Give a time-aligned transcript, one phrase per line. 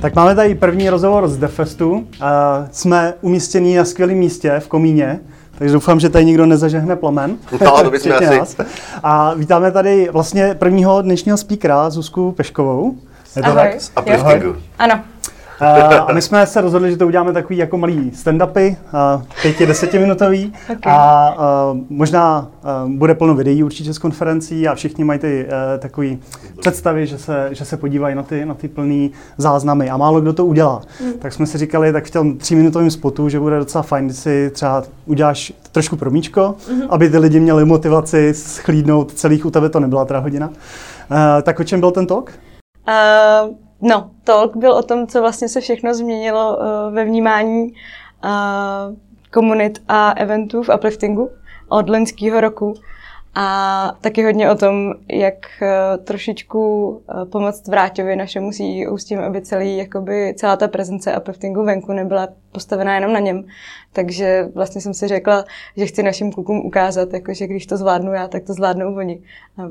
[0.00, 1.92] Tak máme tady první rozhovor z Defestu.
[1.92, 2.04] Uh,
[2.70, 5.20] jsme umístění na skvělém místě v Komíně,
[5.58, 7.36] takže doufám, že tady nikdo nezažehne plamen.
[7.64, 8.38] No, to bychom asi.
[8.38, 8.56] Nás.
[9.02, 12.94] A vítáme tady vlastně prvního dnešního speakera, Zuzku Peškovou.
[13.36, 13.62] Je to Ahoj.
[13.62, 13.80] tak?
[13.80, 13.92] Z.
[14.78, 15.00] Ano.
[16.08, 18.76] A my jsme se rozhodli, že to uděláme takový jako malý stand-upy,
[19.42, 20.52] pěti, desetiminutový.
[20.72, 20.92] Okay.
[20.92, 21.34] A
[21.88, 22.48] možná
[22.86, 26.18] bude plno videí určitě z konferencí a všichni mají ty e, takový
[26.60, 30.32] představy, že se, že se podívají na ty, na ty plný záznamy a málo kdo
[30.32, 30.82] to udělá.
[31.04, 31.12] Mm.
[31.12, 34.50] Tak jsme si říkali, tak v tom tříminutovém spotu, že bude docela fajn, když si
[34.50, 36.86] třeba uděláš trošku promíčko, mm-hmm.
[36.90, 40.48] aby ty lidi měli motivaci schlídnout celých, u tebe to nebyla teda hodina.
[40.48, 42.32] Uh, tak o čem byl ten talk?
[42.88, 43.69] Uh...
[43.82, 47.72] No, talk byl o tom, co vlastně se všechno změnilo uh, ve vnímání
[48.24, 48.96] uh,
[49.32, 51.30] komunit a eventů v upliftingu
[51.68, 52.74] od loňského roku.
[53.34, 59.20] A taky hodně o tom, jak uh, trošičku uh, pomoct Vráťovi našemu CEO s tím,
[59.20, 63.44] aby celý, jakoby, celá ta prezence upliftingu venku nebyla postavená jenom na něm.
[63.92, 65.44] Takže vlastně jsem si řekla,
[65.76, 69.20] že chci našim klukům ukázat, jako, že když to zvládnu já, tak to zvládnou oni.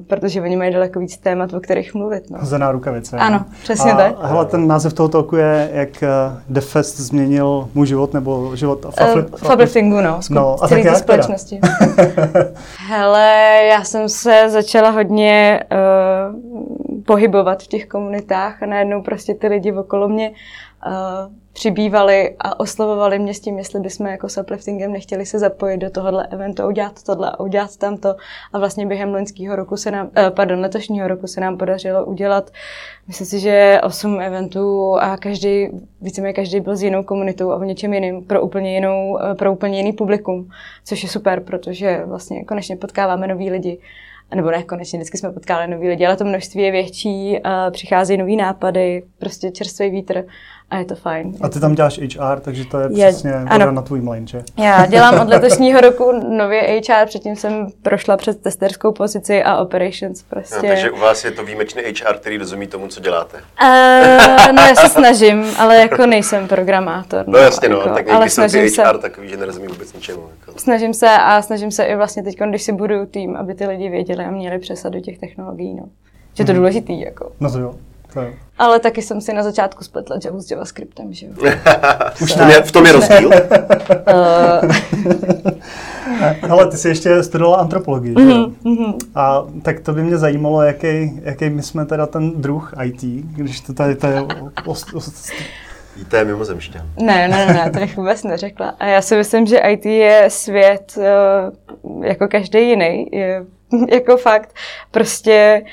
[0.08, 2.30] Protože oni mají daleko víc témat, o kterých mluvit.
[2.30, 2.38] No.
[2.42, 3.18] Za rukavice.
[3.18, 4.16] Ano, přesně a, tak.
[4.22, 5.90] A hele, ten název toho toku je, jak
[6.50, 8.86] The eh, Fest změnil můj život, nebo život
[9.36, 11.60] v upliftingu, no, no, a celé té společnosti.
[12.88, 19.48] hele, já jsem se začala hodně uh, pohybovat v těch komunitách a najednou prostě ty
[19.48, 24.92] lidi okolo mě uh, přibývali a oslovovali mě s tím, jestli bychom jako s upliftingem
[24.92, 28.16] nechtěli se zapojit do tohohle eventu, udělat tohle a udělat tamto.
[28.54, 32.52] A vlastně během loňského roku se nám, eh, pardon, letošního roku se nám podařilo udělat,
[33.08, 35.70] myslím si, že osm eventů a každý,
[36.02, 39.54] víceméně každý byl s jinou komunitou a v něčem jiným, pro úplně, jinou, eh, pro
[39.54, 40.50] úplně jiný publikum,
[40.86, 43.80] což je super, protože vlastně konečně potkáváme nový lidi
[44.36, 47.38] nebo ne, konečně vždycky jsme potkali nový lidi, ale to množství je větší,
[47.72, 50.26] přicházejí nový nápady, prostě čerstvý vítr
[50.72, 51.34] a je to fajn.
[51.42, 53.72] A ty tam děláš HR, takže to je, je přesně ano.
[53.72, 54.44] na tvůj mlin, že?
[54.58, 60.24] Já dělám od letošního roku nově HR, předtím jsem prošla přes testerskou pozici a operations
[60.24, 60.56] prostě.
[60.56, 63.38] No, takže u vás je to výjimečný HR, který rozumí tomu, co děláte?
[63.38, 67.24] Uh, no já se snažím, ale jako nejsem programátor.
[67.28, 69.94] No, no jasně no, jako, tak ale snažím ty HR se, takový, že nerozumí vůbec
[69.94, 70.22] ničemu.
[70.40, 70.60] Jako.
[70.60, 73.90] Snažím se a snažím se i vlastně teď, když si budu tým, aby ty lidi
[73.90, 75.86] věděli a měli přesad do těch technologií, no.
[76.34, 76.58] Že to mm.
[76.58, 77.32] důležitý, jako.
[77.40, 77.76] No to jo.
[78.16, 78.34] Jo.
[78.58, 81.34] Ale taky jsem si na začátku spletla Java s JavaScriptem, že jo.
[82.22, 83.30] Už to je, v tom je rozdíl?
[86.50, 88.52] Ale ty jsi ještě studovala antropologii, že jo?
[88.66, 88.98] Mm-hmm.
[89.16, 93.62] A tak to by mě zajímalo, jaký, jaký my jsme teda ten druh IT, když
[93.62, 94.26] to tady to je...
[94.66, 95.32] Ost, ost,
[96.02, 96.82] IT je mimozemšťan.
[97.02, 98.76] Ne, ne, ne, to bych vůbec neřekla.
[98.80, 103.08] A já si myslím, že IT je svět uh, jako každý jiný.
[103.12, 103.46] Je,
[103.92, 104.56] jako fakt
[104.92, 105.64] prostě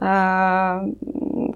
[0.00, 0.80] a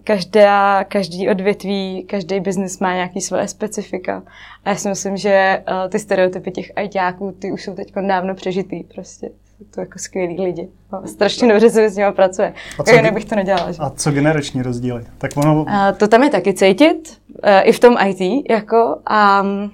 [0.08, 4.22] každá, každý odvětví, každý biznis má nějaký své specifika.
[4.64, 8.34] A já si myslím, že uh, ty stereotypy těch ajťáků, ty už jsou teď dávno
[8.34, 9.26] přežitý prostě.
[9.26, 10.68] Jsou to jako skvělí lidi.
[11.04, 12.54] Strašně dobře se s nimi pracuje.
[12.78, 13.72] A co, jinak bych to nedělala.
[13.72, 13.78] Že?
[13.82, 15.04] A co generační rozdíly?
[15.18, 15.62] Tak ono...
[15.62, 18.98] Uh, to tam je taky cítit, uh, i v tom IT, jako.
[19.42, 19.72] Um,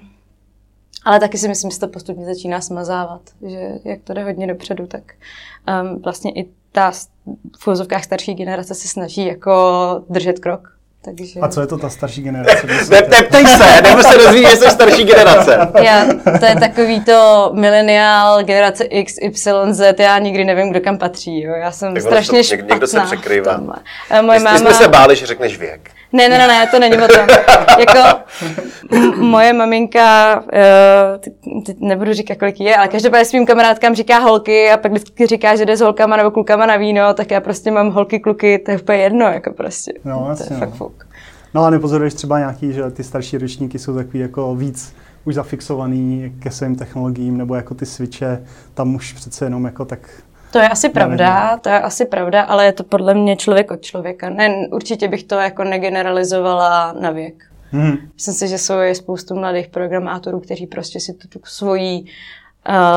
[1.05, 4.87] ale taky si myslím, že to postupně začíná smazávat, že jak to jde hodně dopředu,
[4.87, 5.03] tak
[5.83, 6.45] um, vlastně i
[6.75, 6.91] ta
[7.59, 9.53] v úzovkách starší generace se snaží jako
[10.09, 10.75] držet krok.
[11.05, 11.39] Takže...
[11.39, 12.67] A co je to ta starší generace?
[13.09, 15.71] Neptej se, nebo se dozví, že jsi starší generace.
[15.83, 16.05] Já,
[16.39, 21.41] to je takový to mileniál, generace X, Y, Z, já nikdy nevím, kdo kam patří.
[21.41, 21.53] Jo.
[21.53, 22.65] Já jsem tak strašně to, špatná.
[22.69, 23.61] Někdo se překrývá.
[24.21, 24.57] Moje máma...
[24.57, 25.91] jsme se báli, že řekneš věk.
[26.15, 27.27] Ne, ne, ne, ne, to není o tom.
[27.79, 28.19] jako
[28.91, 31.33] m- moje maminka, uh, teď,
[31.65, 35.55] teď nebudu říkat, kolik je, ale každopádně svým kamarádkám říká holky a pak vždycky říká,
[35.55, 38.71] že jde s holkama nebo klukama na víno, tak já prostě mám holky, kluky, to
[38.71, 39.93] je úplně jedno, jako prostě.
[40.05, 40.65] No, jasně, to je no.
[40.65, 41.07] fakt fuk.
[41.53, 44.95] No a nepozoruješ třeba nějaký, že ty starší ročníky jsou takový jako víc
[45.25, 49.99] už zafixovaný ke svým technologiím, nebo jako ty switche, tam už přece jenom jako tak
[50.55, 53.81] to je asi pravda, to je asi pravda, ale je to podle mě člověk od
[53.81, 54.29] člověka.
[54.29, 57.43] Ne, určitě bych to jako negeneralizovala na věk.
[57.71, 57.97] Hmm.
[58.13, 62.05] Myslím si, že jsou je spoustu mladých programátorů, kteří prostě si tu, tu svoji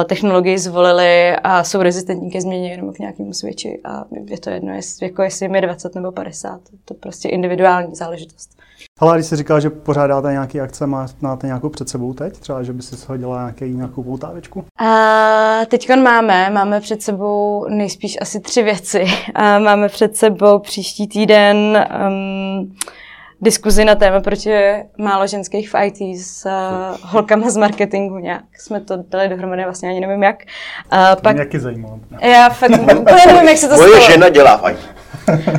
[0.05, 4.75] technologii zvolili a jsou rezistentní ke změně jenom k nějakému switchi a je to jedno,
[4.75, 6.61] jest, jako jestli jim je 20 nebo 50.
[6.85, 8.59] To je prostě individuální záležitost.
[9.01, 10.87] Ale když jsi říkal, že pořádáte nějaké akce,
[11.21, 12.39] máte nějakou před sebou teď?
[12.39, 14.65] Třeba, že by si shodila nějaký, nějakou poutávičku?
[14.79, 19.05] A teď máme, máme před sebou nejspíš asi tři věci.
[19.35, 22.75] A máme před sebou příští týden um,
[23.41, 28.45] diskuzi na téma, proč je málo ženských v IT s uh, holkama z marketingu nějak.
[28.59, 30.37] Jsme to dali dohromady, vlastně ani nevím jak.
[30.93, 31.37] Uh, pak...
[31.51, 32.01] Mě zajímalo.
[32.21, 32.71] Já fakt
[33.01, 34.11] úplně nevím, jak se to Moje stalo.
[34.11, 34.79] žena dělá v IT.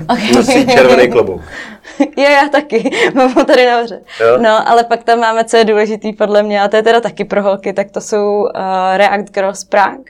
[0.10, 0.32] Okay.
[0.36, 1.42] Nosí červený klobouk.
[2.00, 4.02] jo, já taky, mám ho tady nahoře.
[4.42, 7.26] No, ale pak tam máme, co je důležitý podle mě, a to je teda taky
[7.26, 8.50] pro holky, tak to jsou uh,
[8.96, 10.04] React Girls Prague.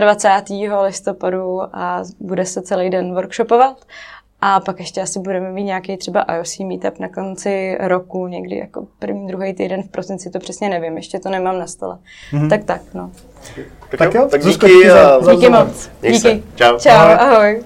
[0.00, 0.54] 23.
[0.84, 3.76] listopadu a bude se celý den workshopovat.
[4.40, 8.86] A pak ještě asi budeme mít nějaký třeba IOC meetup na konci roku, někdy jako
[8.98, 11.98] první, druhý týden v prosinci, to přesně nevím, ještě to nemám na stole.
[12.32, 12.48] Mm-hmm.
[12.48, 13.12] Tak tak, no.
[13.90, 14.66] Tak, tak jo, tak díky.
[14.66, 15.90] Díky, za, díky moc.
[16.02, 16.42] Díky.
[16.56, 16.78] Čau.
[16.78, 17.14] Čau, ahoj.
[17.14, 17.64] ahoj.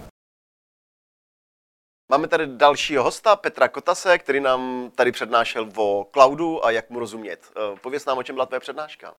[2.11, 6.99] Máme tady dalšího hosta, Petra Kotase, který nám tady přednášel o cloudu a jak mu
[6.99, 7.41] rozumět.
[7.57, 9.15] Eh, pověz nám, o čem byla tvoje přednáška.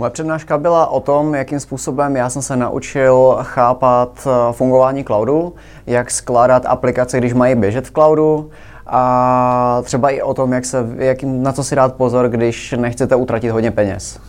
[0.00, 5.54] Moje přednáška byla o tom, jakým způsobem já jsem se naučil chápat eh, fungování cloudu,
[5.86, 8.50] jak skládat aplikace, když mají běžet v cloudu
[8.86, 13.16] a třeba i o tom, jak se, jak, na co si dát pozor, když nechcete
[13.16, 14.20] utratit hodně peněz.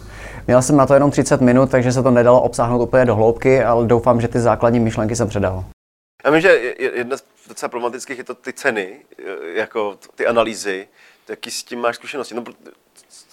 [0.48, 3.64] Měl jsem na to jenom 30 minut, takže se to nedalo obsáhnout úplně do hloubky,
[3.64, 5.66] ale doufám, že ty základní myšlenky jsem předal.
[6.26, 8.96] Já vím, že jedna z docela problematických je to ty ceny,
[9.54, 10.88] jako ty analýzy.
[11.30, 12.36] Jaký s tím máš zkušenosti?
[12.36, 12.44] No,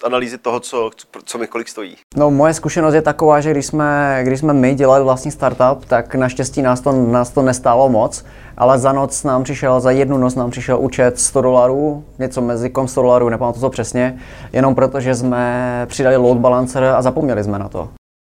[0.03, 0.91] analýzy toho, co,
[1.25, 1.97] co mi kolik stojí?
[2.15, 6.15] No moje zkušenost je taková, že když jsme, když jsme my dělali vlastní startup, tak
[6.15, 8.25] naštěstí nás to, nás to nestálo moc,
[8.57, 12.69] ale za noc nám přišel, za jednu noc nám přišel účet 100 dolarů, něco mezi
[12.69, 14.19] kom 100 dolarů, nepamatuji to přesně,
[14.53, 17.89] jenom protože jsme přidali load balancer a zapomněli jsme na to.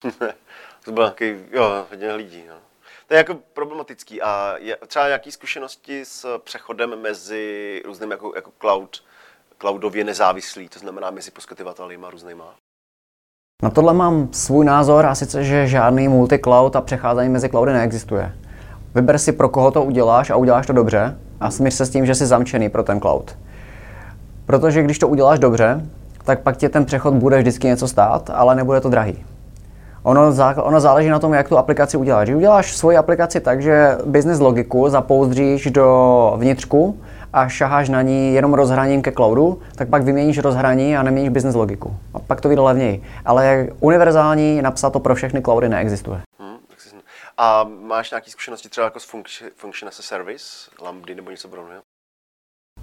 [0.86, 2.56] to bylo nějaký, jo, hodně lidí, no.
[3.08, 8.52] To je jako problematický a je třeba nějaké zkušenosti s přechodem mezi různými jako, jako
[8.62, 9.04] cloud,
[9.62, 12.44] cloudově nezávislý, to znamená mezi poskytovateli a různýma?
[13.64, 18.36] Na tohle mám svůj názor a sice, že žádný multi-cloud a přecházení mezi cloudy neexistuje.
[18.96, 22.06] Vyber si, pro koho to uděláš a uděláš to dobře a smíř se s tím,
[22.06, 23.38] že jsi zamčený pro ten cloud.
[24.46, 25.86] Protože když to uděláš dobře,
[26.24, 29.26] tak pak tě ten přechod bude vždycky něco stát, ale nebude to drahý.
[30.04, 32.28] Ono, ono záleží na tom, jak tu aplikaci uděláš.
[32.28, 37.00] Když uděláš svoji aplikaci tak, že business logiku zapouzdříš do vnitřku
[37.34, 41.56] a šaháš na ní jenom rozhraním ke cloudu, tak pak vyměníš rozhraní a neměníš business
[41.56, 41.98] logiku.
[42.14, 43.04] A pak to vyjde levněji.
[43.26, 46.22] Ale univerzální napsat to pro všechny cloudy neexistuje.
[46.40, 46.58] Hmm,
[47.38, 49.16] a máš nějaké zkušenosti třeba jako s
[49.56, 50.46] function as a service,
[50.82, 51.82] Lambda nebo něco podobného?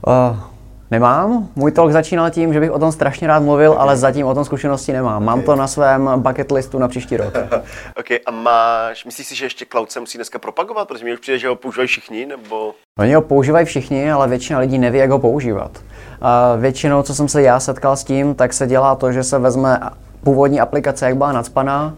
[0.07, 1.49] Uh, Nemám.
[1.57, 3.83] Můj talk začínal tím, že bych o tom strašně rád mluvil, okay.
[3.83, 5.25] ale zatím o tom zkušenosti nemám.
[5.25, 5.47] Mám okay.
[5.47, 7.35] to na svém bucket listu na příští rok.
[7.97, 10.89] ok, a máš, myslíš si, že ještě cloud se musí dneska propagovat?
[10.89, 12.75] Protože mi už přijde, že ho používají všichni, nebo...
[12.99, 15.71] Oni ho používají všichni, ale většina lidí neví, jak ho používat.
[16.21, 19.39] A většinou, co jsem se já setkal s tím, tak se dělá to, že se
[19.39, 19.81] vezme
[20.25, 21.95] původní aplikace, jak byla nadspaná,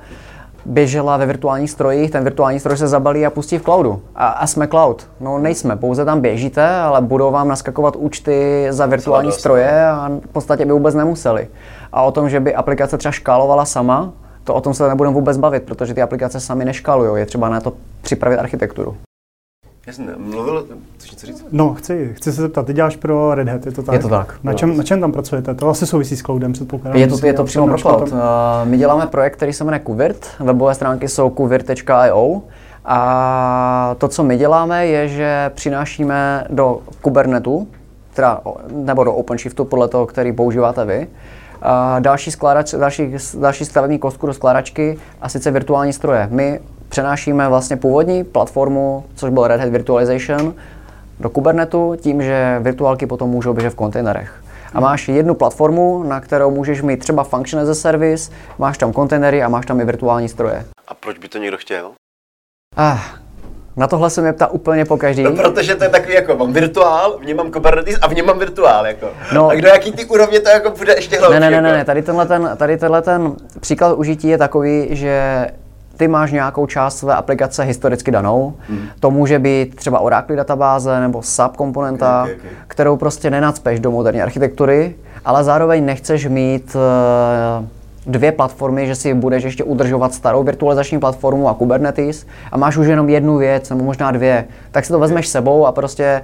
[0.69, 4.03] běžela ve virtuálních strojích, ten virtuální stroj se zabalí a pustí v cloudu.
[4.15, 5.07] A, a jsme cloud.
[5.21, 10.33] No nejsme, pouze tam běžíte, ale budou vám naskakovat účty za virtuální stroje a v
[10.33, 11.49] podstatě by vůbec nemuseli.
[11.93, 14.13] A o tom, že by aplikace třeba škálovala sama,
[14.45, 17.61] to o tom se nebudeme vůbec bavit, protože ty aplikace sami neškálují, je třeba na
[17.61, 17.73] to
[18.03, 18.97] připravit architekturu.
[19.89, 21.45] Jasně, mluvil, chceš něco říct?
[21.53, 23.93] No, chci, chci se zeptat, ty děláš pro Red Hat, je to tak?
[23.93, 24.35] Je to tak.
[24.43, 25.55] Na čem, na čem tam pracujete?
[25.55, 27.01] To asi souvisí s cloudem, předpokládám.
[27.01, 28.13] Je to, je to přímo pro cloud.
[28.13, 28.19] Uh,
[28.65, 30.27] my děláme projekt, který se jmenuje Kuvirt.
[30.41, 32.43] Webové stránky jsou kuvirt.io.
[32.85, 37.69] A to, co my děláme, je, že přinášíme do Kubernetu,
[38.15, 41.09] teda, nebo do OpenShiftu, podle toho, který používáte vy,
[41.63, 46.29] a další, skládač, další, další stavební kostku do skládačky a sice virtuální stroje.
[46.31, 50.55] My přenášíme vlastně původní platformu, což byl Red Hat Virtualization,
[51.21, 54.43] do Kubernetu tím, že virtuálky potom můžou běžet v kontejnerech.
[54.75, 58.93] A máš jednu platformu, na kterou můžeš mít třeba function as a service, máš tam
[58.93, 60.65] kontejnery a máš tam i virtuální stroje.
[60.89, 61.91] A proč by to někdo chtěl?
[62.77, 62.99] Ah,
[63.77, 65.23] na tohle se mě ptá úplně po každý.
[65.23, 68.27] No, protože to je takový jako, mám virtuál, v něm mám Kubernetes a v něm
[68.27, 69.07] mám virtuál, jako.
[69.33, 71.41] No, a kdo jaký ty úrovně to jako bude ještě hloubší.
[71.41, 71.79] Ne, ne, ne, jako.
[71.79, 75.47] ne, tady tenhle ten, tady tenhle ten příklad užití je takový, že
[75.99, 78.55] ty máš nějakou část své aplikace historicky danou.
[78.69, 78.89] Hmm.
[79.01, 82.65] To může být třeba Oracle databáze nebo SAP komponenta, okay, okay, okay.
[82.69, 87.67] kterou prostě nenacpeš do moderní architektury, ale zároveň nechceš mít uh,
[88.07, 92.87] dvě platformy, že si budeš ještě udržovat starou virtualizační platformu a Kubernetes a máš už
[92.87, 96.23] jenom jednu věc nebo možná dvě, tak si to vezmeš sebou a prostě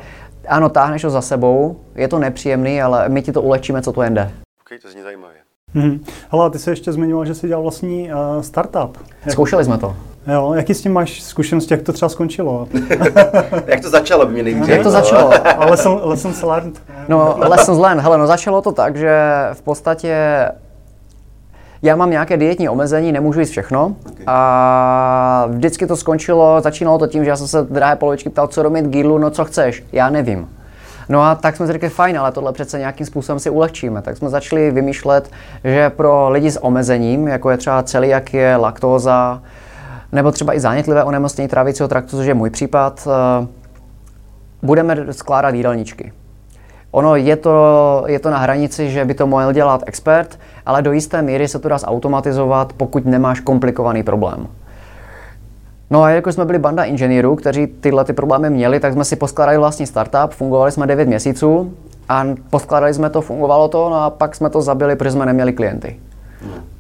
[0.49, 4.03] ano, táhneš to za sebou, je to nepříjemný, ale my ti to ulečíme, co to
[4.03, 4.31] jen jde.
[4.61, 5.34] Ok, to zní zajímavě.
[5.75, 6.01] Mhm.
[6.31, 8.99] Hele, ty jsi ještě zmiňoval, že jsi dělal vlastní uh, startup.
[9.29, 9.97] Zkoušeli jsme to.
[10.33, 12.69] Jo, jaký s tím máš zkušenosti, jak to třeba skončilo?
[13.67, 15.31] Jak to začalo, by mě nejvíc Jak to začalo?
[15.47, 16.83] A lesson, lessons learned?
[17.09, 18.03] No, lessons learned.
[18.03, 20.17] Hele, no začalo to tak, že v podstatě
[21.83, 23.97] já mám nějaké dietní omezení, nemůžu jíst všechno.
[24.27, 28.63] A vždycky to skončilo, začínalo to tím, že já jsem se drahé polovičky ptal, co
[28.63, 30.49] domit gílu, no co chceš, já nevím.
[31.09, 34.03] No a tak jsme si řekli, fajn, ale tohle přece nějakým způsobem si ulehčíme.
[34.03, 35.31] Tak jsme začali vymýšlet,
[35.65, 39.43] že pro lidi s omezením, jako je třeba celý, je laktóza,
[40.13, 43.47] nebo třeba i zánětlivé onemocnění trávicího traktu, což je můj případ, eh,
[44.63, 46.13] budeme skládat jídelníčky.
[46.91, 50.93] Ono je to, je to na hranici, že by to mohl dělat expert, ale do
[50.93, 54.47] jisté míry se to dá zautomatizovat, pokud nemáš komplikovaný problém.
[55.91, 59.17] No a jako jsme byli banda inženýrů, kteří tyhle ty problémy měli, tak jsme si
[59.17, 61.73] poskládali vlastní startup, fungovali jsme 9 měsíců
[62.09, 65.53] a poskládali jsme to, fungovalo to, no a pak jsme to zabili, protože jsme neměli
[65.53, 65.97] klienty.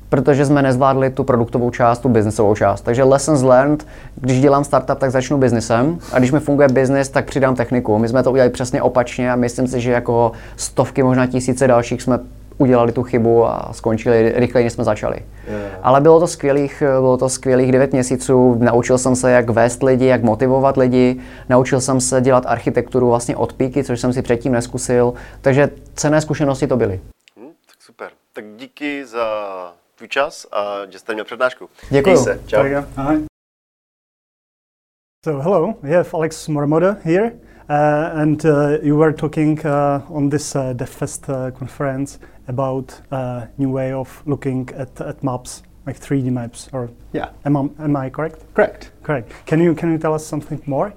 [0.08, 2.80] Protože jsme nezvládli tu produktovou část, tu biznesovou část.
[2.80, 7.25] Takže lessons learned, když dělám startup, tak začnu biznesem a když mi funguje biznis, tak
[7.25, 7.99] přidám techniku.
[7.99, 12.02] My jsme to udělali přesně opačně a myslím si, že jako stovky, možná tisíce dalších
[12.02, 12.18] jsme
[12.58, 15.16] udělali tu chybu a skončili rychleji, než jsme začali.
[15.49, 15.78] Yeah.
[15.82, 18.54] Ale bylo to skvělých, bylo to skvělých 9 měsíců.
[18.54, 21.20] Naučil jsem se, jak vést lidi, jak motivovat lidi.
[21.49, 25.14] Naučil jsem se dělat architekturu vlastně od píky, což jsem si předtím neskusil.
[25.40, 27.00] Takže cené zkušenosti to byly.
[27.38, 28.11] Hm, tak super.
[28.32, 29.26] Tak díky za
[29.96, 31.68] tvůj čas a že jste měl přednášku.
[31.90, 32.14] Děkuju.
[32.14, 32.40] Měj se.
[32.46, 32.62] Čau.
[35.25, 37.32] So hello, we have Alex Mormoda here,
[37.68, 42.18] uh, and uh, you were talking uh, on this uh, DevFest uh, conference
[42.49, 47.56] about uh, new way of looking at, at maps, like 3D maps, or Yeah, am
[47.56, 48.44] I, am I correct?
[48.54, 48.90] correct.
[49.02, 49.30] Correct.
[49.47, 50.92] Can you can you tell us something more?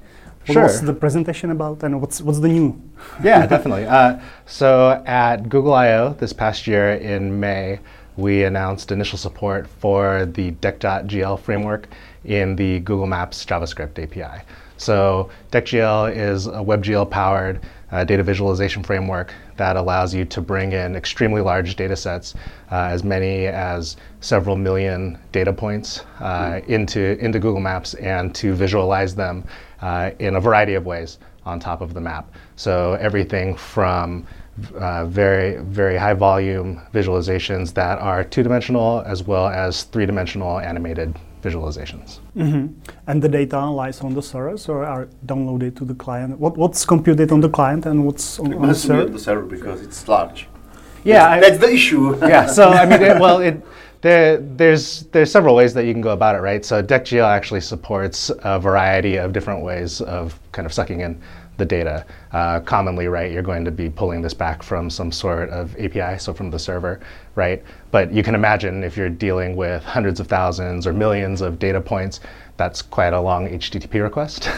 [0.45, 0.63] What Sure.
[0.63, 2.81] was the presentation about, and what's what's the new?
[3.23, 3.85] Yeah, definitely.
[3.85, 7.79] Uh, so at Google I/O this past year in May,
[8.15, 11.87] we announced initial support for the Deck.gl framework
[12.23, 14.41] in the Google Maps JavaScript API.
[14.77, 20.95] So DeckGL is a WebGL-powered uh, data visualization framework that allows you to bring in
[20.95, 22.35] extremely large data sets,
[22.71, 28.53] uh, as many as several million data points, uh, into, into Google Maps and to
[28.53, 29.43] visualize them
[29.81, 32.29] uh, in a variety of ways on top of the map.
[32.55, 34.27] So everything from
[34.75, 40.59] uh, very, very high volume visualizations that are two dimensional as well as three dimensional
[40.59, 42.19] animated visualizations.
[42.35, 42.67] Mm-hmm.
[43.07, 46.39] And the data lies on the servers or are downloaded to the client.
[46.39, 49.09] What what's computed on the client and what's on, It on the has on server?
[49.11, 50.47] the server because it's large.
[51.03, 52.17] Yeah, That's, I- that's the issue.
[52.27, 52.45] yeah.
[52.47, 53.63] So I mean, it, well, it,
[54.01, 56.63] there, there's there's several ways that you can go about it, right?
[56.65, 61.21] So DeckGL actually supports a variety of different ways of kind of sucking in
[61.57, 62.05] the data.
[62.31, 66.17] Uh, commonly, right, you're going to be pulling this back from some sort of API,
[66.19, 66.99] so from the server,
[67.35, 67.63] right?
[67.91, 71.81] But you can imagine if you're dealing with hundreds of thousands or millions of data
[71.81, 72.19] points,
[72.57, 74.49] that's quite a long HTTP request.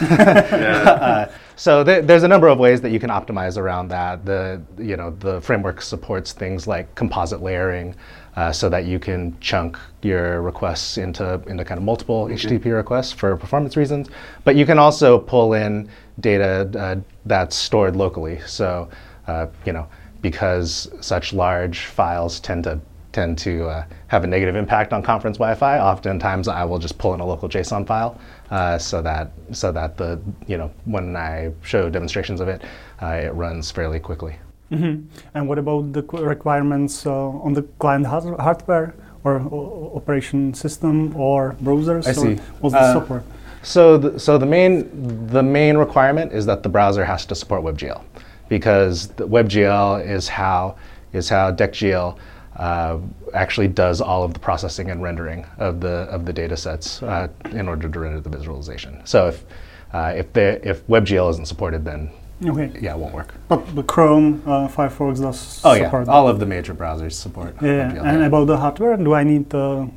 [0.90, 4.24] Uh, so there, there's a number of ways that you can optimize around that.
[4.24, 7.94] The you know the framework supports things like composite layering,
[8.36, 13.12] uh, so that you can chunk your requests into into kind of multiple HTTP requests
[13.12, 14.08] for performance reasons.
[14.44, 15.88] But you can also pull in
[16.20, 16.96] data uh,
[17.26, 18.40] that's stored locally.
[18.46, 18.88] So
[19.26, 19.86] uh, you know
[20.22, 22.80] because such large files tend to
[23.12, 25.80] tend to uh, have a negative impact on conference Wi-Fi.
[25.80, 28.20] Oftentimes, I will just pull in a local JSON file
[28.50, 32.62] uh, so that so that the you know when I show demonstrations of it,
[33.02, 34.36] uh, it runs fairly quickly.
[34.70, 37.12] And what about the qu- requirements uh,
[37.46, 42.06] on the client hardware or o- operation system or browsers?
[42.06, 42.34] I or see.
[42.60, 43.22] What's the Uh, software?
[43.62, 44.88] So the, so the main
[45.26, 48.00] the main requirement is that the browser has to support WebGL
[48.48, 50.76] because the WebGL is how
[51.12, 52.16] is how DeckGL
[52.56, 52.98] uh,
[53.34, 57.28] actually does all of the processing and rendering of the of the data sets uh,
[57.52, 59.00] in order to render the visualization.
[59.04, 59.44] So if
[59.92, 62.10] uh, if the if WebGL isn't supported, then
[62.42, 62.70] Okay.
[62.80, 63.34] yeah, it won't work.
[63.48, 66.12] But Chrome, uh, Firefox does Oh yeah, support that.
[66.12, 69.88] all of the major browsers support Yeah, and about the hardware, do I need a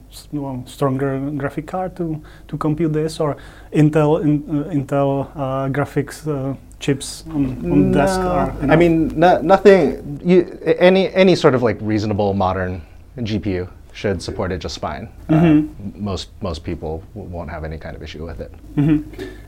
[0.66, 3.38] stronger graphic card to, to compute this, or
[3.72, 8.20] Intel in, uh, Intel uh, graphics uh, chips on, on the desk?
[8.20, 10.20] I mean, no, nothing.
[10.24, 12.82] You, any any sort of like reasonable modern
[13.20, 15.08] GPU should support it just fine.
[15.30, 15.62] Uh,
[15.96, 18.52] most most people w- won't have any kind of issue with it.
[18.76, 19.06] do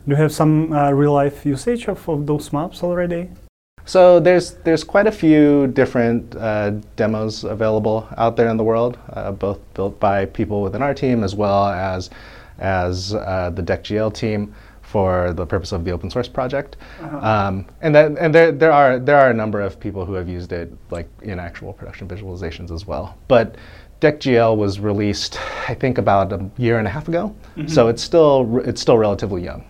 [0.07, 3.29] you have some uh, real life usage of, of those maps already?
[3.85, 8.97] So there's there's quite a few different uh, demos available out there in the world,
[9.13, 12.09] uh, both built by people within our team as well as
[12.59, 16.77] as uh, the DeckGL team for the purpose of the open source project.
[17.01, 20.29] Um, and then and there there are there are a number of people who have
[20.29, 23.17] used it like in actual production visualizations as well.
[23.27, 23.55] But
[24.09, 27.35] DeckGL was released, I think, about a year and a half ago.
[27.67, 29.63] So it's still it's still relatively young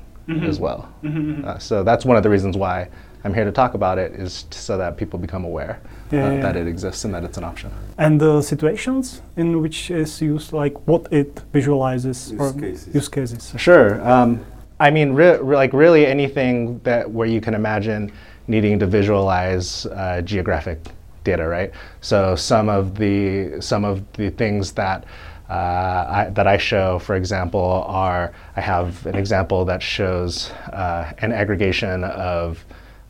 [0.51, 0.89] as well.
[1.03, 2.89] Uh, so that's one of the reasons why
[3.23, 5.79] I'm here to talk about it is t- so that people become aware
[6.11, 6.41] Yeah, uh, yeah.
[6.41, 7.69] that it exists and that it's an option.
[7.97, 12.95] And the situations in which is used, like what it visualizes Use or cases.
[12.95, 13.53] use cases.
[13.57, 13.89] Sure.
[14.07, 14.39] Um,
[14.79, 18.11] I mean, re- re- like really anything that where you can imagine
[18.47, 20.79] needing to visualize uh, geographic
[21.25, 21.71] data, right?
[21.99, 25.03] So some of the some of the things that
[25.49, 31.11] uh, I, that I show, for example, are I have an example that shows uh,
[31.19, 32.63] an aggregation of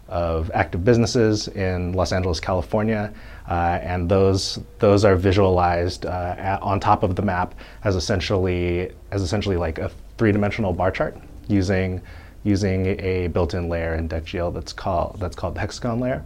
[0.07, 3.13] of active businesses in Los Angeles, California,
[3.50, 8.91] uh, and those those are visualized uh, at, on top of the map as essentially
[9.12, 11.17] as essentially like a three-dimensional bar chart
[11.48, 12.01] using
[12.43, 16.24] using a built-in layer in DeckGL that's called that's called the hexagon layer.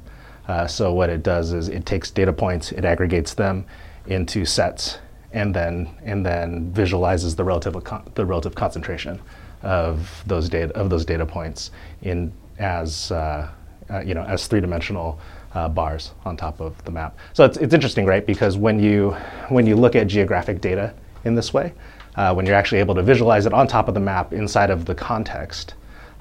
[0.49, 3.63] Uh, so what it does is it takes data points, it aggregates them
[4.07, 4.97] into sets,
[5.31, 9.21] and then and then visualizes the relative con- the relative concentration
[9.61, 11.69] of those data of those data points
[12.01, 13.47] in as uh,
[13.91, 15.19] uh, you know as three-dimensional
[15.53, 17.15] uh, bars on top of the map.
[17.33, 18.25] So it's, it's interesting, right?
[18.25, 19.15] Because when you
[19.49, 21.73] when you look at geographic data in this way,
[22.15, 24.85] uh, when you're actually able to visualize it on top of the map inside of
[24.85, 25.75] the context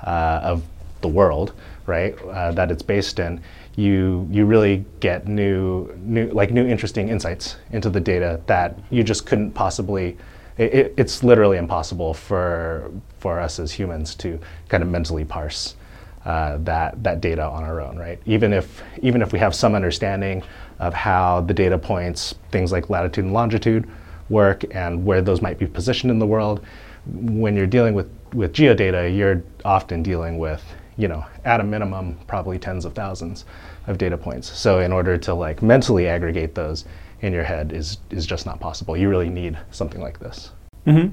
[0.05, 0.63] uh, of
[1.01, 1.55] the world,
[1.87, 2.15] right,
[2.55, 3.41] that it's based in,
[3.79, 9.05] you you really get new new like new interesting insights into the data that you
[9.05, 10.17] just couldn't possibly.
[10.57, 15.77] It, it, it's literally impossible for for us as humans to kind of mentally parse
[16.25, 18.21] uh, that that data on our own, right?
[18.27, 20.43] Even if even if we have some understanding
[20.81, 23.89] of how the data points, things like latitude and longitude,
[24.29, 26.67] work and where those might be positioned in the world,
[27.07, 30.65] when you're dealing with with geodata, you're often dealing with
[30.99, 33.45] you know at a minimum probably tens of thousands
[33.87, 34.49] of data points.
[34.59, 36.85] So in order to like mentally aggregate those
[37.23, 38.97] in your head is is just not possible.
[38.97, 40.51] You really need something like this.
[40.87, 41.09] Mm-hmm.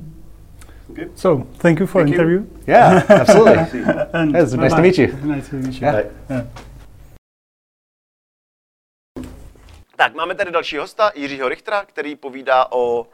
[0.91, 1.07] Okay.
[1.15, 2.21] So thank you for Thank you.
[2.21, 2.45] interview.
[2.67, 3.81] Yeah, absolutely.
[4.13, 4.81] And It's nice to bye-bye.
[4.81, 5.07] meet you.
[5.23, 5.87] Nice to meet you.
[5.87, 6.03] Yeah.
[6.29, 6.43] Yeah.
[9.95, 13.07] Tak, máme tady další hosta, Jiřího Richtera, který povídá o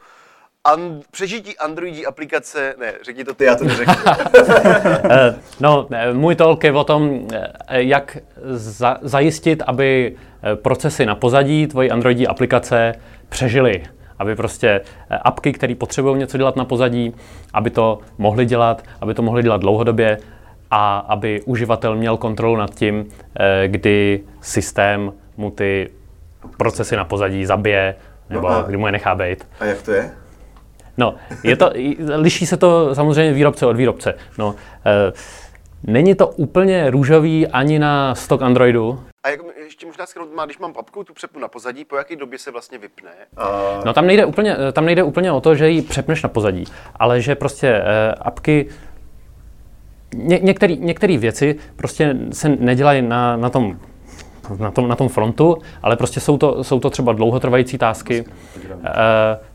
[0.64, 2.74] an- přežití Androidí aplikace.
[2.78, 3.94] Ne, řekni to ty, já to neřeknu.
[5.10, 10.16] Eh, No, eh, můj talk je o tom, eh, jak za, zajistit, aby
[10.54, 12.94] procesy na pozadí tvojí Androidí aplikace
[13.28, 13.82] přežily.
[14.18, 14.80] Aby prostě
[15.22, 17.14] apky, které potřebují něco dělat na pozadí,
[17.54, 20.18] aby to mohly dělat, aby to mohly dělat dlouhodobě
[20.70, 23.08] a aby uživatel měl kontrolu nad tím,
[23.66, 25.90] kdy systém mu ty
[26.56, 27.94] procesy na pozadí zabije
[28.30, 29.46] nebo No a- kdy mu je nechá být.
[29.60, 30.10] A jak to je?
[30.96, 31.70] No, je to,
[32.16, 34.14] liší se to samozřejmě výrobce od výrobce.
[34.38, 34.54] No,
[34.86, 35.12] e,
[35.82, 39.00] není to úplně růžový ani na stok Androidu.
[39.24, 42.16] A jak, ještě možná schrnout, má, když mám apku, tu přepnu na pozadí, po jaké
[42.16, 43.10] době se vlastně vypne?
[43.36, 46.64] A, No tam nejde úplně, tam nejde úplně o to, že ji přepneš na pozadí,
[46.96, 48.68] ale že prostě e, apky
[50.14, 53.78] ně, některé některé věci prostě se nedělají na, na tom
[54.58, 58.24] na tom, na tom frontu, ale prostě jsou to, jsou to třeba dlouhotrvající tásky
[58.84, 58.90] eh,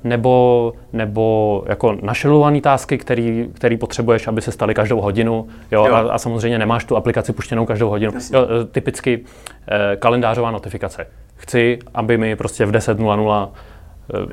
[0.03, 5.47] nebo, nebo jako našelované tásky, který, který potřebuješ, aby se staly každou hodinu.
[5.71, 5.93] Jo, Jo.
[5.93, 8.11] A, a samozřejmě nemáš tu aplikaci puštěnou každou hodinu.
[8.33, 9.19] Jo, typicky
[9.67, 11.07] eh, kalendářová notifikace.
[11.35, 13.57] Chci, aby mi prostě v 10.00 eh,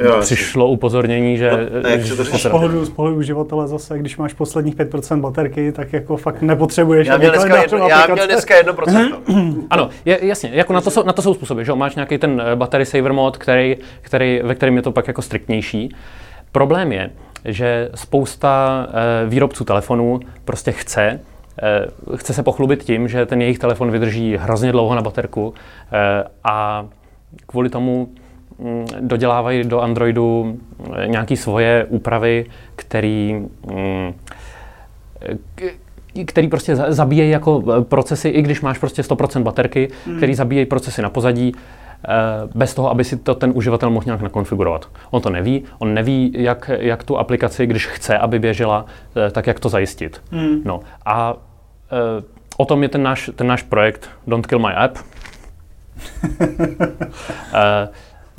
[0.04, 1.50] Jo, přišlo upozornění, že...
[1.50, 2.24] No, že to?
[2.24, 7.08] Z pohledu, z pohledu uživatele zase, když máš posledních 5% baterky, tak jako fakt nepotřebuješ.
[7.08, 9.16] já měl dneska, jedno, já měl dneska jedno procento.
[9.70, 11.76] Ano, je, jasně, jako na to, jsou, na to jsou způsoby, že jo?
[11.76, 15.22] máš nějaký ten eh, battery saver mod, který, který, ve kterém je to pak jako
[15.22, 15.94] striktnější.
[16.52, 17.10] Problém je,
[17.44, 21.20] že spousta eh, výrobců telefonů prostě chce,
[21.62, 25.54] eh, chce se pochlubit tím, že ten jejich telefon vydrží hrozně dlouho na baterku
[25.92, 26.86] eh, a
[27.46, 28.08] kvůli tomu
[29.00, 30.58] dodělávají do Androidu
[30.96, 33.34] eh, nějaké svoje úpravy, který
[33.72, 34.14] mm,
[36.26, 40.66] který prostě za- zabíjejí jako eh, procesy, i když máš prostě 100% baterky, který zabíjejí
[40.66, 42.08] procesy na pozadí, eh,
[42.54, 44.88] bez toho, aby si to ten uživatel mohl nějak nakonfigurovat.
[45.10, 48.86] On to neví, on neví, jak, jak tu aplikaci, když chce, aby běžela,
[49.32, 50.22] tak jak to zajistit.
[50.64, 51.36] No a
[52.56, 54.96] o tom je ten náš, ten náš projekt Don't Kill My App,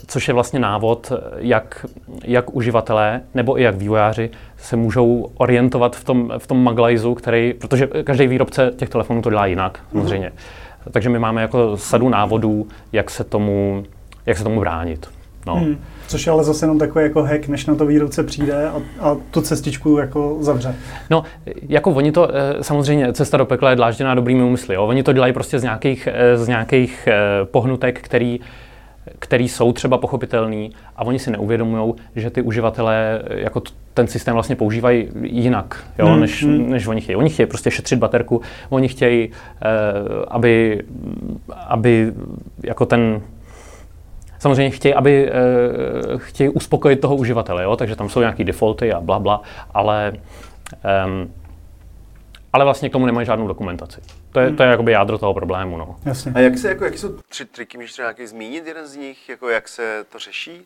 [0.08, 1.86] což je vlastně návod, jak,
[2.24, 7.54] jak uživatelé nebo i jak vývojáři se můžou orientovat v tom, v tom maglajzu, který,
[7.54, 10.32] protože každý výrobce těch telefonů to dělá jinak, samozřejmě.
[10.92, 13.84] Takže my máme jako sadu návodů, jak se tomu,
[14.26, 15.10] jak se tomu bránit.
[15.46, 15.56] No.
[15.56, 15.78] Hmm.
[16.08, 19.18] Což je ale zase jenom takový jako hack, než na to výrobce přijde a, a
[19.32, 20.76] tu cestičku jako zavře.
[21.10, 21.24] No,
[21.70, 24.76] jako oni to, eh, samozřejmě cesta do pekla je dlážděná dobrými úmysly.
[24.76, 24.86] Jo?
[24.86, 28.40] Oni to dělají prostě z nějakých, eh, z nějakých eh, pohnutek, který,
[29.20, 34.34] který jsou třeba pochopitelný a oni si neuvědomují, že ty uživatelé jako t- ten systém
[34.34, 37.16] vlastně používají jinak, jo, Hmm, než, než oni chtějí.
[37.16, 39.66] Oni chtějí prostě šetřit baterku, oni chtějí, eh,
[40.28, 40.84] aby,
[41.68, 42.14] aby
[42.64, 43.22] jako ten
[44.40, 45.34] Samozřejmě chtějí, aby, eh,
[46.18, 47.76] chtějí uspokojit toho uživatele, jo?
[47.76, 49.42] takže tam jsou nějaký defaulty a bla, bla
[49.74, 50.14] ale,
[51.06, 51.32] um,
[52.54, 54.02] ale vlastně k tomu nemají žádnou dokumentaci.
[54.36, 55.78] To je, to je jakoby jádro toho problému.
[55.78, 55.96] No.
[56.06, 56.32] Jasně.
[56.36, 59.30] A jak se, jako, jaký jsou tři triky, můžeš třeba nějaký zmínit jeden z nich,
[59.30, 60.62] jako jak se to řeší?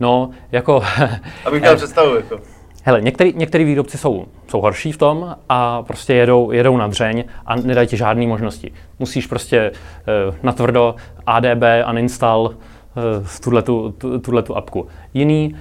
[0.00, 0.82] No, jako,
[1.44, 2.40] Abych měl představu, jako.
[2.84, 7.24] hele, některý, některý výrobci jsou, jsou horší v tom a prostě jedou, jedou na dřeň
[7.46, 8.72] a nedají ti žádné možnosti.
[8.98, 10.94] Musíš prostě uh, natvrdo
[11.26, 14.88] ADB uninstall uh, tuhletu, tu, tuhletu apku.
[15.14, 15.56] Jiný,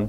[0.00, 0.08] uh,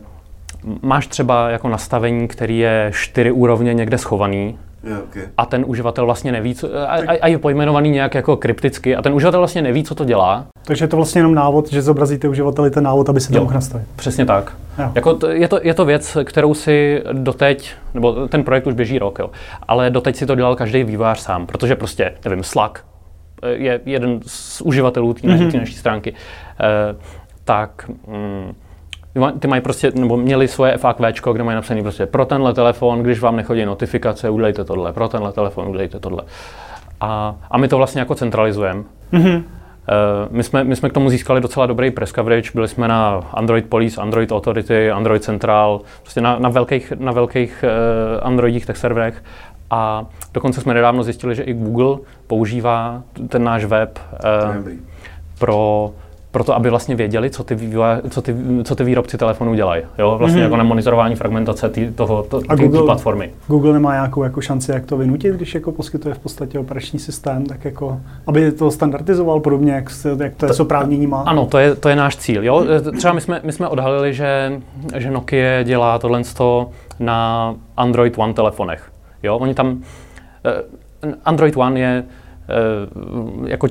[0.82, 5.24] máš třeba jako nastavení, který je čtyři úrovně někde schovaný, Jo, okay.
[5.38, 9.02] a ten uživatel vlastně neví, co, a, a, a je pojmenovaný nějak jako krypticky a
[9.02, 10.46] ten uživatel vlastně neví, co to dělá.
[10.66, 13.54] Takže je to vlastně jenom návod, že zobrazíte uživateli ten návod, aby se to mohl
[13.54, 13.88] nastavit.
[13.96, 14.54] Přesně tak.
[14.80, 14.92] Jo.
[14.96, 19.00] Jako to, je, to, je to věc, kterou si doteď, nebo ten projekt už běží
[19.00, 19.30] rok, jo,
[19.68, 22.80] ale doteď si to dělal každý vývojář sám, protože prostě, nevím, Slack
[23.44, 25.60] eh, je jeden z uživatelů té mm-hmm.
[25.60, 26.96] naší stránky, eh,
[27.44, 28.56] tak mm,
[29.14, 32.54] ty maj- ty mají prostě, nebo měli svoje FAQčko, kde mají napsaný prostě pro tenhle
[32.54, 36.24] telefon, když vám nechodí notifikace, udělejte tohle, pro tenhle telefon, udělejte tohle.
[37.02, 38.84] A, a my to vlastně jako centralizujeme.
[39.12, 39.44] Mhm.
[39.90, 43.20] Eh, My jsme, my jsme k tomu získali docela dobrý press coverage, byli jsme na
[43.34, 48.78] Android Police, Android Authority, Android Central, prostě na, na velkých, na velkých uh, Androidích tech
[48.78, 49.24] serverech
[49.70, 51.98] a dokonce jsme nedávno zjistili, že i Google
[52.28, 54.00] používá ten náš web
[54.58, 54.80] Dobrý.
[55.40, 55.92] pro,
[56.32, 59.84] pro to, aby vlastně věděli, co ty, vývoja, co ty, co ty výrobci telefonů dělají.
[60.00, 60.16] Jo?
[60.18, 60.44] Vlastně Mhm.
[60.44, 63.32] jako na monitorování fragmentace tý, toho, to, A tý, tý Google- platformy.
[63.48, 67.46] Google nemá nějakou jako šanci, jak to vynutit, když jako poskytuje v podstatě operační systém,
[67.46, 71.22] tak jako, aby to standardizoval podobně, jak, se, jak to, to právnění má.
[71.22, 72.44] Ano, to je, to je náš cíl.
[72.46, 72.66] Jo?
[72.88, 74.62] E, Třeba my jsme, my jsme odhalili, že,
[74.98, 76.22] že Nokia dělá tohle
[77.00, 78.92] na Android One telefonech.
[79.24, 79.38] Jo?
[79.38, 79.82] Oni tam,
[80.46, 80.64] eh,
[81.26, 82.04] Android One je
[83.46, 83.68] jako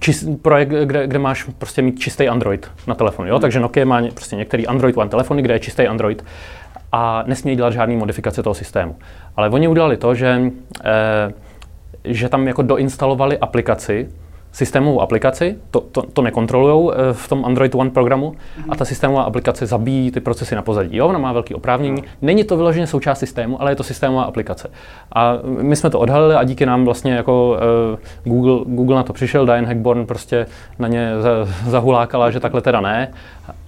[0.00, 3.28] čist, projekt, kde, kde máš prostě mít čistý Android na telefonu.
[3.28, 3.38] Jo?
[3.38, 6.24] Takže Nokia má prostě některý Android One telefony, kde je čistý Android
[6.92, 8.96] a nesmějí dělat žádné modifikace toho systému.
[9.36, 10.42] Ale oni udělali to, že,
[10.84, 11.32] eh,
[12.04, 14.08] že tam jako doinstalovali aplikaci,
[14.52, 18.34] systémovou aplikaci, to, to, to nekontrolují v tom Android One programu
[18.68, 20.96] a ta systémová aplikace zabíjí ty procesy na pozadí.
[20.96, 24.70] Jo, ona má velké oprávnění, není to vyloženě součást systému, ale je to systémová aplikace.
[25.14, 27.58] A my jsme to odhalili a díky nám vlastně jako
[28.24, 30.46] uh, Google, Google na to přišel, Diane Hackborn prostě
[30.78, 31.30] na ně za,
[31.66, 33.12] zahulákala, že takhle teda ne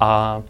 [0.00, 0.42] a,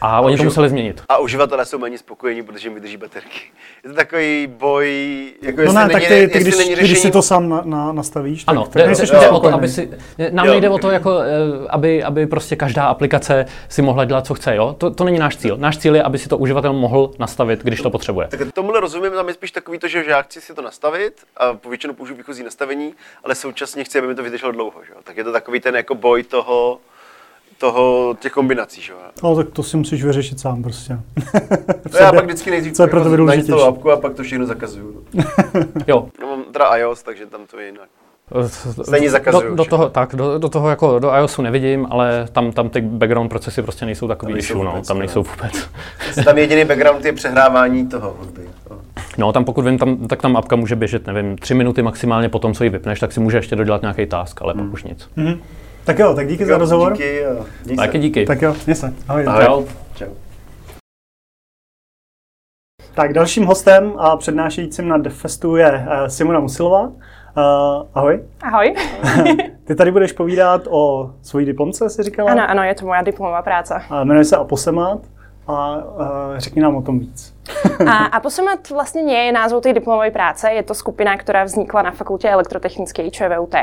[0.00, 1.02] a oni to uživ- museli změnit.
[1.08, 3.40] A uživatelé jsou méně spokojení, protože jim vydrží baterky.
[3.84, 6.98] Je to takový boj, jako No ne, není, tak ty, ty když, není ty, když
[6.98, 9.68] si to sám na, na, nastavíš, tak, Ano, tak jde, nejseš jde o to, aby
[9.68, 9.90] si,
[10.30, 10.52] nám Jo.
[10.52, 14.56] nejde o to, jako, eh, aby, aby prostě každá aplikace si mohla dělat, co chce.
[14.56, 14.74] Jo?
[14.78, 15.56] To, to není náš cíl.
[15.56, 18.28] Náš cíl je, aby si to uživatel mohl nastavit, když to potřebuje.
[18.28, 21.54] Tak tomuhle rozumím, tam je spíš takový to, že já chci si to nastavit a
[21.54, 24.84] povětšinou použiju výchozí nastavení, ale současně chci, aby mi to vydrželo dlouho.
[24.86, 24.92] Že?
[24.92, 24.98] jo.
[25.04, 26.78] Tak je to takový ten jako boj toho,
[27.58, 28.80] toho těch kombinací.
[28.82, 28.92] Že?
[28.92, 28.98] jo.
[29.22, 30.98] No, tak to si musíš vyřešit sám prostě.
[31.90, 33.50] To já pak vždycky nejdřív co je pro tebe jako důležitější?
[33.50, 35.04] nainstaluji apku a pak to všechno zakazuju.
[35.86, 36.08] Jo.
[36.20, 37.88] No, mám teda iOS, takže tam to je jinak.
[38.82, 42.52] Stejně zakazuju do, do toho, tak, do, do, toho jako do iOSu nevidím, ale tam,
[42.52, 44.98] tam ty background procesy prostě nejsou takový Tam nejsou issue, no, vůbec, tam ne.
[44.98, 45.68] nejsou vůbec.
[46.24, 48.42] Tam jediný background je přehrávání toho hudby.
[49.18, 52.38] No, tam pokud vím, tam, tak tam apka může běžet, nevím, tři minuty maximálně po
[52.38, 55.08] tom, co ji vypneš, tak si může ještě dodělat nějaký task, ale pak už nic.
[55.16, 55.40] Mhm.
[55.86, 56.92] Tak jo, tak díky za rozhovor.
[56.92, 57.22] Díky
[57.68, 57.76] se.
[57.76, 58.26] Taky díky.
[58.26, 58.94] Tak jo, měj se.
[59.08, 59.24] Ahoj.
[59.26, 59.66] Ahoj.
[59.94, 60.06] Čau.
[62.94, 66.82] Tak dalším hostem a přednášejícím na DevFestu je uh, Simona Musilová.
[66.82, 66.92] Uh,
[67.94, 68.22] ahoj.
[68.42, 68.74] Ahoj.
[69.64, 72.32] Ty tady budeš povídat o svojí diplomce, si říkala?
[72.32, 73.82] Ano, ano, je to moja diplomová práca.
[73.90, 75.00] A jmenuje se Aposemat
[75.46, 75.78] a
[76.36, 77.34] řekni nám o tom víc.
[77.86, 81.92] A Aposomat vlastně nie je názov tej diplomovej práce, je to skupina, ktorá vznikla na
[81.92, 83.54] fakulte elektrotechnickej ČVUT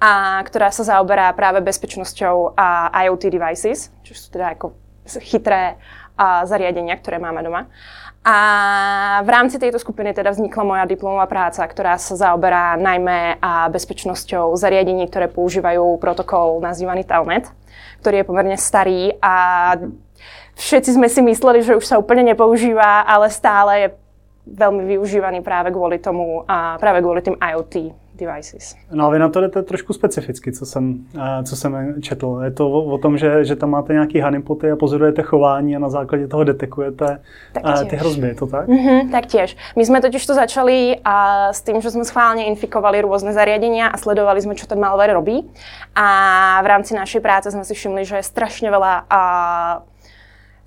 [0.00, 4.76] a ktorá sa zaoberá práve bezpečnosťou a IoT devices, čo sú teda ako
[5.24, 5.80] chytré
[6.18, 7.66] a zariadenia, ktoré máme doma.
[8.24, 13.68] A v rámci tejto skupiny teda vznikla moja diplomová práca, ktorá sa zaoberá najmä a
[13.68, 17.52] bezpečnosťou zariadení, ktoré používajú protokol nazývaný Telnet,
[18.00, 19.76] ktorý je pomerne starý a
[20.56, 23.88] všetci sme si mysleli, že už sa úplne nepoužíva, ale stále je
[24.44, 28.76] veľmi využívaný práve kvôli tomu a práve kvôli tým IoT devices.
[28.92, 32.40] No a vy na to jdete trošku specificky, co jsem, eh, co jsem četl.
[32.44, 35.78] Je to o, o tom, že, že tam máte nějaký honeypoty a pozorujete chování a
[35.78, 37.20] na základě toho detekujete
[37.52, 38.68] Tak eh, ty hrozby, je to tak?
[38.68, 39.56] Mhm, tak tiež.
[39.76, 43.98] My sme totiž to začali a, s tým, že sme schválne infikovali rôzne zariadenia a
[43.98, 45.42] sledovali sme, čo ten malware robí.
[45.94, 46.06] A
[46.62, 49.22] v rámci našej práce sme si všimli, že je strašne veľa a,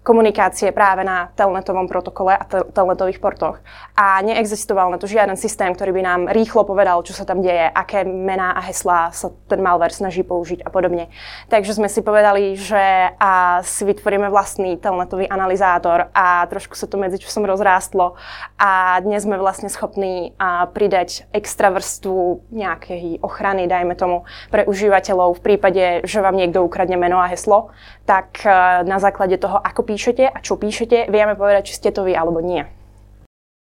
[0.08, 3.60] komunikácie práve na telnetovom protokole a tel- telnetových portoch.
[4.00, 7.68] A neexistoval na to žiaden systém, ktorý by nám rýchlo povedal, čo sa tam deje,
[7.68, 11.12] aké mená a heslá sa ten malware snaží použiť a podobne.
[11.52, 16.96] Takže sme si povedali, že a si vytvoríme vlastný telnetový analyzátor a trošku sa to
[16.96, 18.16] medzi časom rozrástlo
[18.56, 25.36] a dnes sme vlastne schopní a, pridať extra vrstvu nejakej ochrany, dajme tomu, pre užívateľov
[25.36, 27.76] v prípade, že vám niekto ukradne meno a heslo,
[28.08, 28.40] tak
[28.88, 32.38] na základe toho, ako píšete a čo píšete, vieme povedať, či ste to vy alebo
[32.38, 32.62] nie.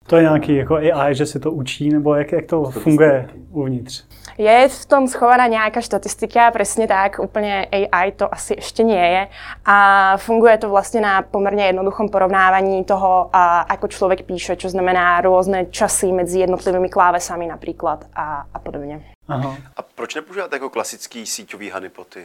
[0.07, 4.03] To je nějaký jako AI, že se to učí, nebo jak, jak to funguje uvnitř?
[4.37, 9.23] Je v tom schovaná nejaká štatistika, presne tak, úplne AI to asi ešte nie je.
[9.67, 9.77] A
[10.17, 15.69] funguje to vlastne na pomerne jednoduchom porovnávaní toho, a ako človek píše, čo znamená rôzne
[15.69, 19.05] časy medzi jednotlivými klávesami napríklad a, a podobne.
[19.27, 19.57] Aha.
[19.77, 22.23] A proč nepoužíváte jako klasický síťový honeypoty?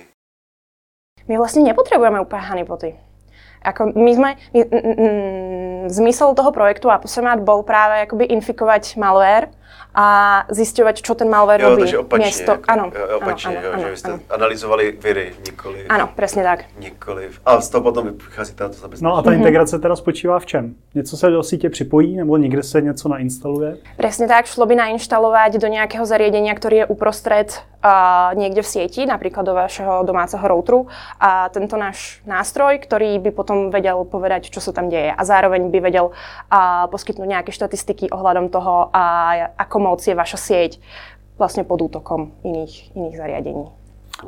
[1.29, 3.14] My vlastne nepotrebujeme úplne honeypoty.
[3.65, 9.49] Ako my sme, my, mm, zmysel toho projektu Aposemat bol práve akoby infikovať malware
[9.95, 10.07] a
[10.51, 11.83] zisťovať, čo ten malware Jo, robí.
[11.83, 12.27] takže opačně.
[12.27, 14.21] Miesto, jako, áno, jo, opačně, áno, jo, áno, že vy jste áno.
[14.31, 15.79] analyzovali viry, nikoli.
[15.89, 16.65] Áno, presne tak.
[16.79, 17.41] Nikoliv.
[17.47, 19.05] A z toho potom vychází ta zabezpečení.
[19.05, 20.75] No a ta integrace teda spočívá v čem?
[20.95, 23.77] Něco se do sítě připojí, nebo někde se něco nainstaluje?
[23.97, 27.49] Presne tak, šlo by nainštalovať do nejakého zariadenia, ktorý je uprostred
[27.85, 30.87] uh, niekde v sieti, napríklad do vašeho domáceho routeru.
[31.21, 35.13] A tento náš nástroj, ktorý by potom vedel povedať, čo sa tam deje.
[35.13, 40.41] A zároveň by vedel uh, poskytnúť nejaké štatistiky ohľadom toho, uh, ako moc je vaša
[40.41, 40.81] sieť
[41.37, 43.69] vlastne pod útokom iných, iných zariadení.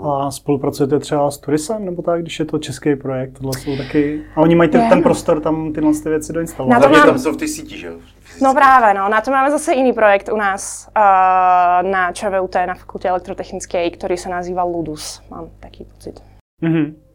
[0.03, 4.23] A spolupracujete třeba s Turisem, nebo tak, když je to český projekt, tohle jsou taky...
[4.37, 4.89] A oni mají ten, Je.
[4.89, 6.75] ten prostor tam tyhle ty věci Na doinstalovat.
[6.77, 7.95] to Hlavně mám- tam jsou v té síti, že jo?
[8.43, 9.09] No práve, no.
[9.09, 14.17] Na to máme zase iný projekt u nás uh, na ČVUT, na Fakulte elektrotechnickej, ktorý
[14.21, 15.23] sa nazýva Ludus.
[15.31, 16.21] Mám taký pocit.
[16.61, 17.06] Mhm.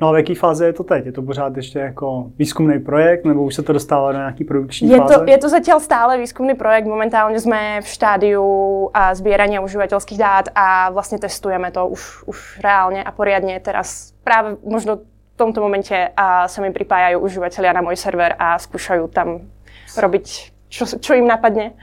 [0.00, 1.06] No a v jaké fázi je to teď?
[1.06, 4.90] Je to pořád ještě jako výzkumný projekt, nebo už se to dostává do nějaký produkční
[4.90, 5.14] Je fáze?
[5.14, 6.90] to, je to zatiaľ stále výskumný projekt.
[6.90, 8.46] Momentálne sme v štádiu
[8.90, 13.60] a zbierania užívateľských dát a vlastne testujeme to už, už reálne a poriadne.
[13.62, 18.58] Teraz práve možno v tomto momente a sa mi pripájajú užívateľia na môj server a
[18.58, 19.46] skúšajú tam
[19.94, 20.26] robiť,
[20.68, 21.78] čo, čo im napadne.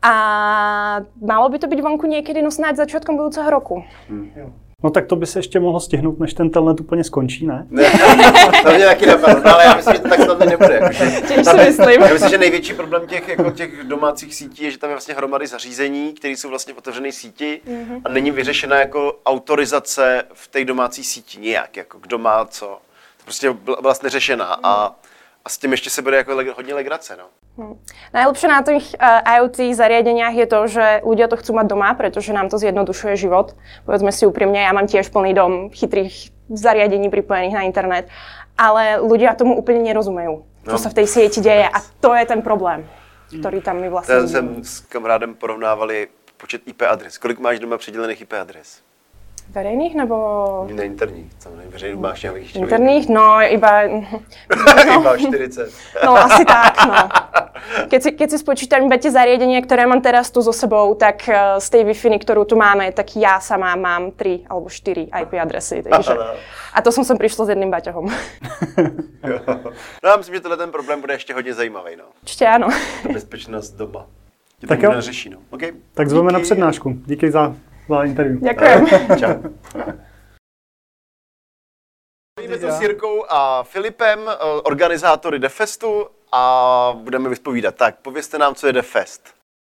[0.00, 0.12] A
[1.20, 3.82] malo by to byť vonku niekedy, no snáď začiatkom budúceho roku.
[4.82, 7.66] No tak to by se ještě mohlo stihnout, než ten telnet úplně skončí, ne?
[7.70, 7.90] Ne,
[8.62, 10.90] to mě taky napadlo, no, ale já myslím, že to tak snadno nebude.
[11.26, 12.00] Si je- myslím.
[12.02, 15.14] Já myslím, že největší problém těch, jako těch domácích sítí je, že tam je vlastně
[15.14, 18.00] hromady zařízení, které jsou vlastně v otevřené síti Mhm.
[18.04, 22.66] a není vyřešena jako autorizace v té domácí síti nějak, jako kdo má co.
[22.66, 24.94] To prostě byla vlastně řešená a,
[25.44, 27.24] a s tím ještě se bude jako leg- hodně legrace, no.
[28.12, 32.32] Najlepšie na tých uh, IoT zariadeniach je to, že ľudia to chcú mať doma, pretože
[32.32, 33.56] nám to zjednodušuje život.
[33.88, 38.06] Povedzme si úprimne, ja mám tiež plný dom chytrých zariadení pripojených na internet,
[38.54, 40.78] ale ľudia tomu úplne nerozumejú, čo No.
[40.78, 42.84] sa v tej sieti deje a to je ten problém,
[43.32, 47.18] ktorý tam my vlastne Já jsem s kamarádem porovnávali počet IP adres.
[47.18, 48.80] Kolik máš doma přidělených IP adres?
[49.50, 50.16] Verejných nebo
[50.74, 52.62] Na interní, samozřejmě veřejných máš nějakých čtyři.
[52.62, 53.08] interných?
[53.08, 53.82] No, iba...
[55.00, 55.70] Iba 40.
[56.04, 57.08] No, asi tak, no.
[57.88, 61.26] Keď si, keď si spočítam iba tie zariadenia, ktoré mám teraz tu so sebou, tak
[61.28, 65.32] eh, z tej wi ktorú tu máme, tak ja sama mám 3 alebo 4 IP
[65.34, 65.82] adresy.
[65.82, 66.14] Takže,
[66.74, 68.06] a to som sem prišla s jedným baťahom.
[69.26, 69.40] Jo.
[70.04, 72.04] No já myslím, že tenhle ten problém bude ještě hodně zajímavý, no.
[72.22, 72.68] Určite áno.
[73.02, 74.06] Ta bezpečnost doma.
[74.60, 74.92] Tě Tak tak jo.
[74.92, 75.38] neřeší, no.
[75.50, 75.72] Okay.
[75.94, 76.94] Tak zveme na přednášku.
[77.06, 77.54] Díky za,
[77.88, 78.40] za interview.
[78.40, 78.80] Ďakujem.
[79.20, 79.34] Čau.
[82.40, 87.74] Mluvíme tu s Jirkou a Filipem, eh, organizátory Defestu a budeme vyspovídat.
[87.74, 89.22] Tak, povězte nám, co je Defest.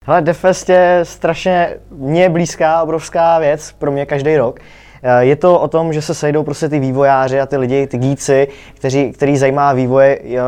[0.06, 4.60] Hele, Defest je strašně mně blízká, obrovská věc pro mě každý rok.
[5.06, 7.98] Eh, Je to o tom, že se sejdou prostě ty vývojáři a ty lidi, ty
[7.98, 10.38] gíci, kteří, který zajímá vývoj eh,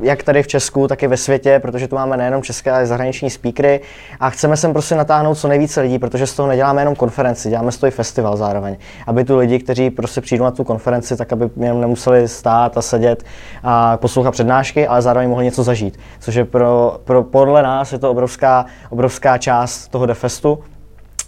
[0.00, 2.86] jak tady v Česku, tak i ve světě, protože tu máme nejenom české, ale i
[2.86, 3.80] zahraniční speakery.
[4.20, 7.72] A chceme sem prostě natáhnout co nejvíce lidí, protože z toho neděláme jenom konferenci, děláme
[7.72, 11.32] z toho i festival zároveň, aby tu lidi, kteří prostě přijdou na tu konferenci, tak
[11.32, 13.24] aby jenom nemuseli stát a sedět
[13.62, 17.98] a poslouchat přednášky, ale zároveň mohli něco zažít, což je pro, pro podle nás je
[17.98, 20.58] to obrovská, obrovská část toho Defestu.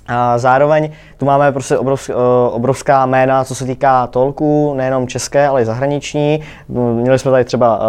[0.09, 2.15] A zároveň tu máme prostě obrovsk, eh,
[2.51, 6.41] obrovská jména, co se týká tolku, nejenom české, ale i zahraniční.
[6.69, 7.85] Měli jsme tady třeba uh,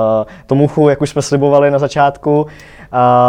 [0.45, 2.47] Tomuchu, jak už jsme slibovali na začátku,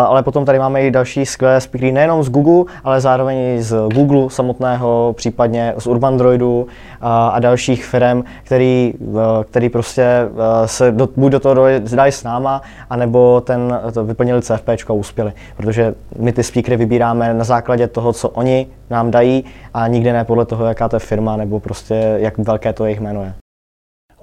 [0.07, 3.77] ale potom tady máme i další skvělé speakery nejenom z Google, ale zároveň i z
[3.95, 6.69] Google samotného, případně z Urbandroidu uh,
[7.09, 10.29] a dalších firm, který, uh, který prostě
[10.67, 11.55] se do, buď do toho
[11.95, 15.33] dají s náma, anebo ten, to vyplnili CFP a uspěli.
[15.57, 20.25] Protože my ty speakery vybíráme na základě toho, co oni nám dají a nikdy ne
[20.25, 23.44] podle toho, jaká to je firma nebo prostě jak velké to jejich jméno je.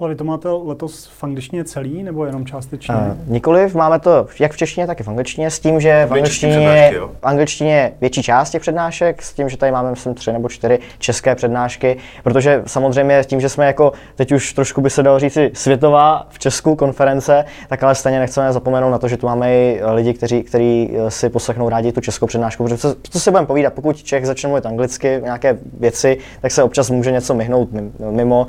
[0.02, 2.94] Ale vy to máte letos v angličtině celý nebo jenom částečně?
[2.94, 6.12] Uh, nikoliv, máme to jak v češtině, tak i v angličtině, s tím, že v
[6.12, 10.32] angličtině, v angličtině je větší část těch přednášek, s tím, že tady máme, myslím, tři
[10.32, 14.90] nebo čtyři české přednášky, protože samozřejmě s tím, že jsme jako, teď už trošku by
[14.90, 19.16] se dalo říci, světová v Česku konference, tak ale stejně nechceme zapomenout na to, že
[19.16, 23.20] tu máme i lidi, kteří, kteří si poslechnou rádi tu českou přednášku, protože co, co
[23.20, 27.34] si budeme povídat, pokud Čech začne mluvit anglicky, nějaké věci, tak se občas může něco
[27.34, 27.68] myhnout
[28.10, 28.46] mimo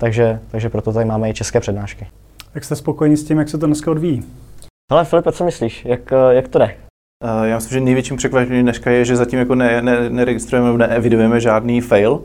[0.00, 2.06] takže, takže proto tady máme i české přednášky.
[2.54, 4.24] Jak jste spokojení s tím, jak se to dneska odvíjí?
[4.92, 5.84] Hele Filipe, co myslíš?
[5.84, 6.74] Jak, jak to jde?
[7.24, 10.78] Uh, já myslím, že největším překvapením dneška je, že zatím jako ne, ne, neregistrujeme nebo
[10.78, 12.12] neevidujeme žádný fail.
[12.12, 12.22] Uh,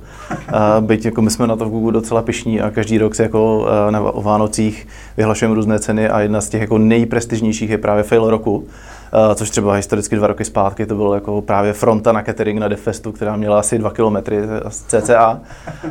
[0.80, 3.68] byť jako my jsme na to v Google docela pišní a každý rok se jako
[3.90, 8.30] na, o Vánocích vyhlašujeme různé ceny a jedna z těch jako nejprestižnějších je právě fail
[8.30, 8.68] roku.
[9.16, 12.68] Uh, což třeba historicky dva roky zpátky to bylo jako právě fronta na catering na
[12.68, 15.40] Defestu, která měla asi dva kilometry cca.
[15.84, 15.90] Uh,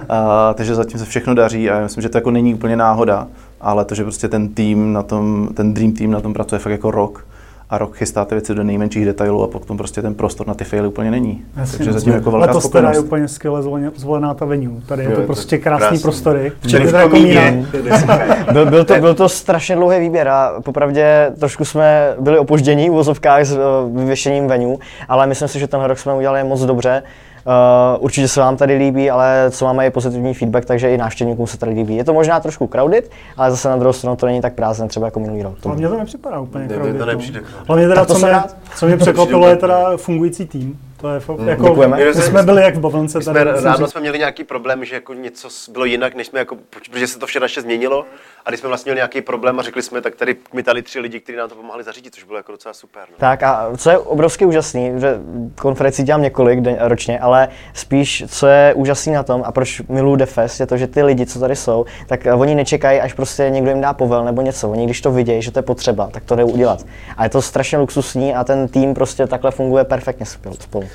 [0.55, 3.27] takže zatím se všechno daří a já myslím, že to jako není úplně náhoda,
[3.61, 6.73] ale to, že prostě ten tým na tom, ten Dream Team na tom pracuje fakt
[6.73, 7.27] jako rok,
[7.71, 10.89] a rok chystáte věci do nejmenších detailů a potom prostě ten prostor na ty faily
[10.89, 11.43] úplně není.
[11.57, 13.63] Jasně, Takže zatím jako velká Letos teda je úplně skvěle
[13.97, 14.81] zvolená ta venue.
[14.87, 15.99] Tady je to prostě krásný, krásný.
[15.99, 16.53] prostory.
[16.73, 17.17] Jako
[18.53, 22.93] byl, byl, to, byl to strašně dlouhý výběr a popravdě trošku jsme byli opoždění v
[22.93, 24.77] vozovkách s uh, vyvěšením venue,
[25.09, 27.03] ale myslím si, že ten rok jsme udělali moc dobře.
[27.47, 31.47] Uh, určitě se vám tady líbí, ale co máme je pozitivní feedback, takže i návštěvníkům
[31.47, 31.97] se tady líbí.
[31.97, 35.07] Je to možná trošku crowded, ale zase na druhou stranu to není tak prázdné, třeba
[35.07, 35.55] jako minulý rok.
[35.65, 36.99] Ale mně to nepřipadá úplně ne, crowded.
[36.99, 37.43] To nepřijde.
[37.69, 38.43] Ale mě teda, co mě,
[38.77, 40.79] co mě překvapilo, je teda fungující tým.
[40.97, 42.05] To je fakt, mm, jako, děkujeme.
[42.05, 43.19] my jsme byli jak v bavlnce.
[43.19, 46.57] My jsme ráno jsme měli nějaký problém, že jako něco bylo jinak, než jsme jako,
[46.71, 48.05] protože se to včera ještě změnilo.
[48.45, 51.01] A když jsme vlastně měli nějaký problém a řekli jsme, tak tady my tady tři
[51.01, 53.03] lidi, kteří nám to pomáhali zařídit, což bylo jako docela super.
[53.11, 53.17] No.
[53.19, 55.19] Tak a co je obrovsky úžasný, že
[55.61, 60.17] konferenci dělám několik den, ročně, ale spíš co je úžasný na tom a proč miluji
[60.17, 63.71] Defest, je to, že ty lidi, co tady jsou, tak oni nečekají, až prostě někdo
[63.71, 64.71] jim dá povel nebo něco.
[64.71, 66.85] Oni když to vidějí, že to je potřeba, tak to jde udělat.
[67.17, 70.94] A je to strašně luxusní a ten tým prostě takhle funguje perfektně spolu.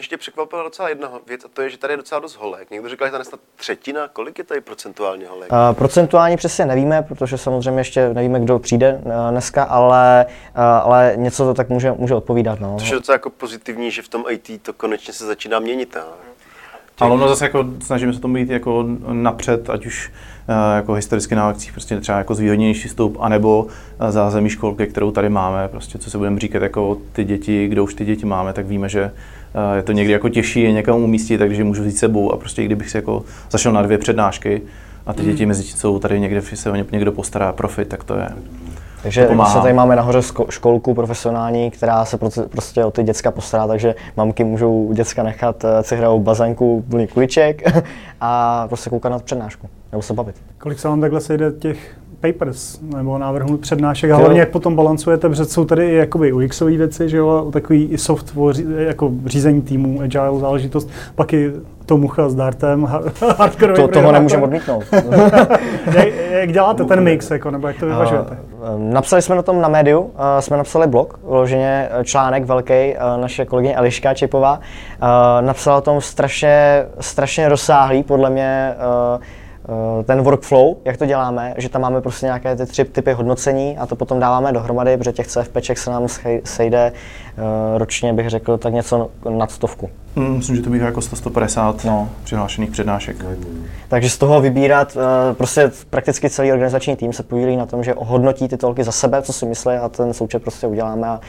[0.00, 2.70] Ještě překvapila docela jedna věc, a to je, že tady je docela dost holek.
[2.70, 4.08] Někdo říkal, že tady je snad třetina.
[4.08, 5.52] Kolik je tady procentuálně holek?
[5.52, 11.12] Uh, procentuálně přesně nevíme, protože samozřejmě ještě nevíme, kdo přijde uh, dneska, ale, uh, ale
[11.16, 12.60] něco to tak může, může odpovídat.
[12.60, 12.76] No.
[12.78, 15.96] Což je docela jako pozitivní, že v tom IT to konečně se začíná měnit.
[15.96, 16.02] No.
[17.00, 20.08] Ale ono zase jako snažíme se to mít jako napřed, ať už
[20.48, 23.66] uh, jako historicky na akcích, prostě třeba jako zvýhodněnější vstup, anebo
[24.08, 27.94] zázemí školky, kterou tady máme, prostě co se budeme říkat jako ty děti, kdo už
[27.94, 29.12] ty děti máme, tak víme, že
[29.76, 32.90] je to někdy jako těžší je někam umístit, takže můžu vzít sebou a prostě kdybych
[32.90, 34.62] si jako zašel na dvě přednášky
[35.06, 38.14] a ty děti mezi jsou tady někde se o ně někdo postará profit, tak to
[38.14, 38.28] je.
[39.02, 43.94] Takže se tady máme nahoře školku profesionální, která se prostě o ty děcka postará, takže
[44.16, 47.62] mamky můžou děcka nechat eh, si hrajou bazénku plný kuliček
[48.20, 50.34] a prostě koukat na přednášku nebo se bavit.
[50.58, 55.28] Kolik se vám takhle sejde těch papers nebo návrhů přednášek a hlavně jak potom balancujete,
[55.28, 60.00] protože jsou tady i jakoby UXové věci, že jo, takový i software, jako řízení týmu,
[60.00, 61.52] agile záležitost, pak i
[61.86, 62.88] to mucha s Dartem,
[63.38, 63.74] hardcore.
[63.74, 64.84] To, toho nemůžeme odmítnout.
[65.94, 68.38] jak, jak, děláte ten mix, jako, nebo jak to vyvažujete?
[68.78, 73.76] Napsali jsme na tom na médiu, jsme napsali blog, vloženě článek velký, uh, naše kolegyně
[73.76, 78.74] Eliška Čepová uh, napsala o tom strašně, strašně rozsáhlý, podle mě,
[80.04, 83.86] ten workflow, jak to děláme, že tam máme prostě nějaké ty tři typy hodnocení a
[83.86, 86.06] to potom dáváme dohromady, protože těch CFPček se nám
[86.44, 87.29] sejde eh,
[87.76, 89.90] ročně, bych řekl, tak něco nad stovku.
[90.16, 92.08] Mm, myslím, že to bývá jako 100-150 no.
[92.24, 93.16] přihlášených přednášek.
[93.88, 97.94] Takže z toho vybírat, uh, prostě prakticky celý organizační tým se podílí na tom, že
[97.94, 101.08] ohodnotí ty tolky za sebe, co si myslí a ten součet prostě uděláme.
[101.08, 101.20] A,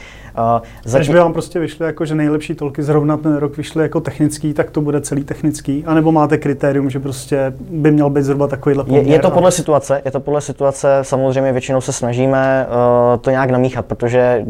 [0.56, 0.98] uh, zatím...
[0.98, 4.54] Když by vám prostě vyšly jako, že nejlepší tolky zrovna ten rok vyšly jako technický,
[4.54, 8.84] tak to bude celý technický, anebo máte kritérium, že prostě by měl být zhruba takovýhle
[8.84, 9.06] poměr?
[9.06, 13.30] Je, je to podle situace, je to podle situace, samozřejmě většinou se snažíme uh, to
[13.30, 14.46] nějak namíchat, protože,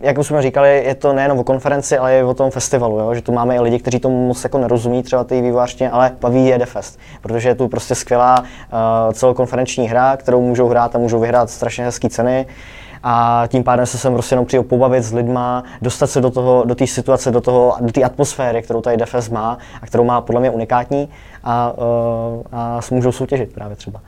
[0.00, 3.14] jak už jsme říkali, je to nejen o konferenci, ale i o tom festivalu, jo?
[3.14, 6.46] že tu máme i lidi, kteří tomu moc jako nerozumí, třeba ty vývojářštině, ale baví
[6.46, 11.20] je Defest, protože je tu prostě skvělá uh, celokonferenční hra, kterou můžou hrát a můžou
[11.20, 12.46] vyhrát strašně hezké ceny.
[13.02, 16.64] a tím pádem se sem prostě jenom přijel pobavit s lidma, dostat se do toho,
[16.64, 20.20] do té situace, do toho, do té atmosféry, kterou tady DFS má a kterou má
[20.20, 21.08] podle mě unikátní
[21.44, 24.00] a, uh, a můžou soutěžit právě třeba.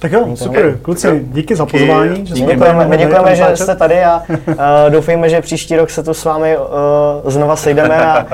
[0.00, 2.26] Tak jo, super, kluci, díky za pozvání.
[2.26, 4.54] Že jsme děkujeme, my děkujeme, že jste tady a uh,
[4.88, 8.26] doufejme, že příští rok se tu s vámi uh, znova sejdeme a,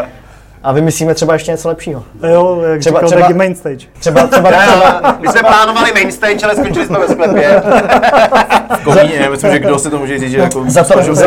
[0.62, 2.05] a vymyslíme třeba ještě něco lepšího.
[2.29, 3.87] Jo, jak třeba, říkal, třeba, main stage.
[4.01, 7.62] Třeba, třeba, třeba, My jsme plánovali main stage, ale skončili jsme ve sklepě.
[8.81, 10.64] v komíně, myslím, že kdo si to může říct, že jako...
[10.69, 11.27] Za to, za,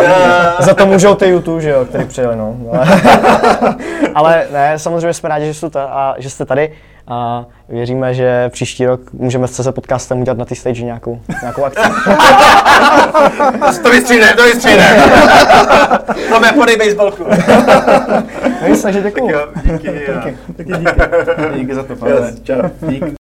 [0.60, 2.56] za to můžou ty YouTube, že jo, který přijeli, no.
[4.16, 6.72] ale ne, samozřejmě jsme rádi, že jste, a, že jste tady
[7.10, 11.64] a věříme, že příští rok můžeme s CZ podcastem udělat na té stage nějakou, nějakou
[11.64, 11.82] akci.
[13.84, 14.98] to vystříne, to vystříne.
[16.32, 17.24] no mě podej baseballku.
[18.70, 19.40] no takže děkuju.
[19.64, 19.78] díky.
[19.78, 20.38] díky.
[20.58, 21.60] Díky, díky.
[21.60, 22.12] díky za to, pane.
[22.12, 22.62] Yes, čau.
[22.82, 23.19] Díky.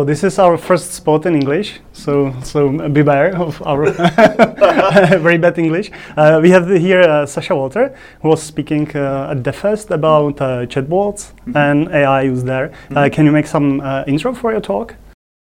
[0.00, 3.90] So this is our first spot in English, so so beware of our
[5.20, 5.90] very bad English.
[6.16, 10.64] Uh, we have here uh, Sasha Walter, who was speaking uh, at DevFest about uh,
[10.64, 11.54] chatbots mm-hmm.
[11.54, 12.70] and AI used there.
[12.70, 13.14] Uh, mm-hmm.
[13.14, 14.94] can you make some uh, intro for your talk?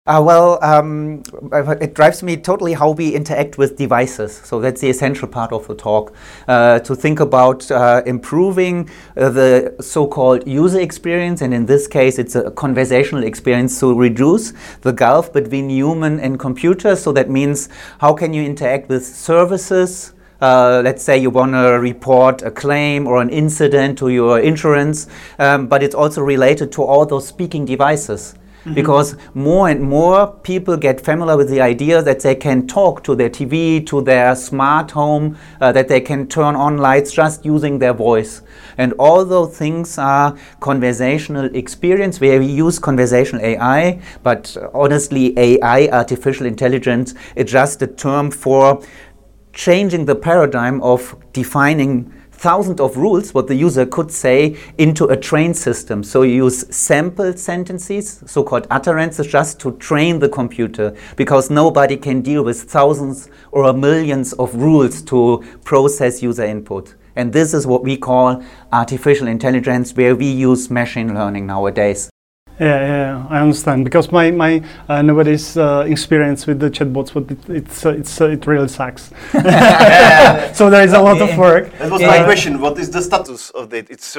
[0.05, 1.23] Uh, well, um,
[1.81, 4.37] it drives me totally how we interact with devices.
[4.37, 6.13] So that's the essential part of the talk.
[6.49, 11.87] Uh, to think about uh, improving uh, the so called user experience, and in this
[11.87, 16.97] case, it's a conversational experience to reduce the gulf between human and computer.
[16.97, 17.69] So that means
[18.01, 20.15] how can you interact with services?
[20.41, 25.07] Uh, let's say you want to report a claim or an incident to your insurance,
[25.39, 28.35] um, but it's also related to all those speaking devices.
[28.63, 28.75] Mm-hmm.
[28.75, 33.17] Because more and more people get familiar with the idea that they can talk to
[33.17, 37.81] their TV, to their smart home, uh, that they can turn on lights just using
[37.81, 38.43] their voice.
[38.79, 45.89] And all those things are conversational experience where we use conversational AI, but honestly, AI,
[45.89, 48.81] artificial intelligence, is just a term for
[49.53, 55.17] changing the paradigm of defining thousands of rules what the user could say into a
[55.17, 56.03] train system.
[56.03, 62.21] So you use sample sentences, so-called utterances, just to train the computer because nobody can
[62.21, 66.97] deal with thousands or millions of rules to process user input.
[67.15, 72.11] And this is what we call artificial intelligence, where we use machine learning nowadays.
[72.63, 77.29] Yeah, yeah, I understand because my my uh, nobody's uh, experience with the chatbots, but
[77.29, 79.11] it, it's uh, it's uh, it really sucks.
[80.59, 81.77] so there is a lot of work.
[81.79, 82.19] That was yeah.
[82.19, 82.61] my question.
[82.61, 83.91] What is the status of it?
[83.91, 84.17] It's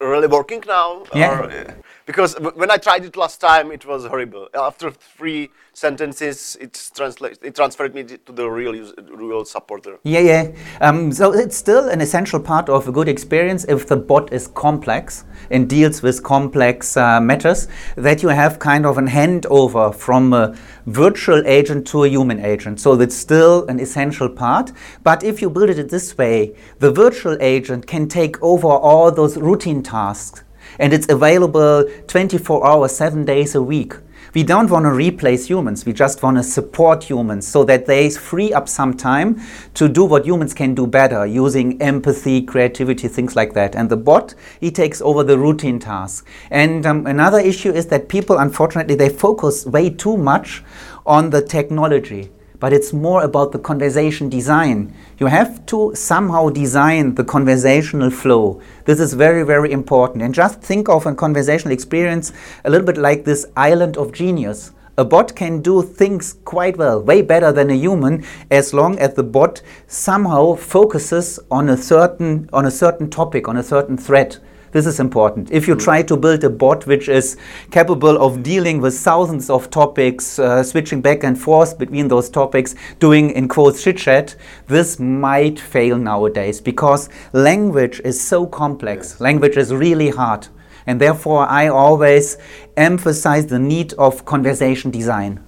[0.00, 1.04] really working now?
[1.14, 1.40] Yeah.
[1.40, 1.74] Or,
[2.08, 4.48] because when I tried it last time, it was horrible.
[4.54, 6.56] After three sentences,
[6.94, 9.98] translate, it transferred me to the real use, real supporter.
[10.04, 10.52] Yeah, yeah.
[10.80, 14.46] Um, so it's still an essential part of a good experience if the bot is
[14.46, 20.32] complex and deals with complex uh, matters, that you have kind of an handover from
[20.32, 20.56] a
[20.86, 22.80] virtual agent to a human agent.
[22.80, 24.72] So that's still an essential part.
[25.02, 29.36] But if you build it this way, the virtual agent can take over all those
[29.36, 30.44] routine tasks
[30.78, 33.94] and it's available 24 hours, seven days a week.
[34.34, 38.10] We don't want to replace humans, we just want to support humans so that they
[38.10, 39.40] free up some time
[39.74, 43.74] to do what humans can do better using empathy, creativity, things like that.
[43.74, 46.26] And the bot, he takes over the routine tasks.
[46.50, 50.62] And um, another issue is that people, unfortunately, they focus way too much
[51.06, 52.30] on the technology
[52.60, 54.94] but it's more about the conversation design.
[55.18, 58.60] You have to somehow design the conversational flow.
[58.84, 60.22] This is very, very important.
[60.22, 62.32] And just think of a conversational experience
[62.64, 64.72] a little bit like this island of genius.
[64.96, 69.14] A bot can do things quite well, way better than a human, as long as
[69.14, 74.40] the bot somehow focuses on a certain on a certain topic, on a certain threat.
[74.72, 75.50] This is important.
[75.50, 75.82] If you mm.
[75.82, 77.36] try to build a bot which is
[77.70, 82.74] capable of dealing with thousands of topics, uh, switching back and forth between those topics,
[82.98, 89.12] doing in quotes chit chat, this might fail nowadays because language is so complex.
[89.12, 89.20] Yes.
[89.20, 90.48] Language is really hard.
[90.86, 92.38] And therefore, I always
[92.76, 95.44] emphasize the need of conversation design.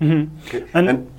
[0.00, 0.36] Mm-hmm.
[0.46, 0.66] Okay.
[0.74, 1.10] And, and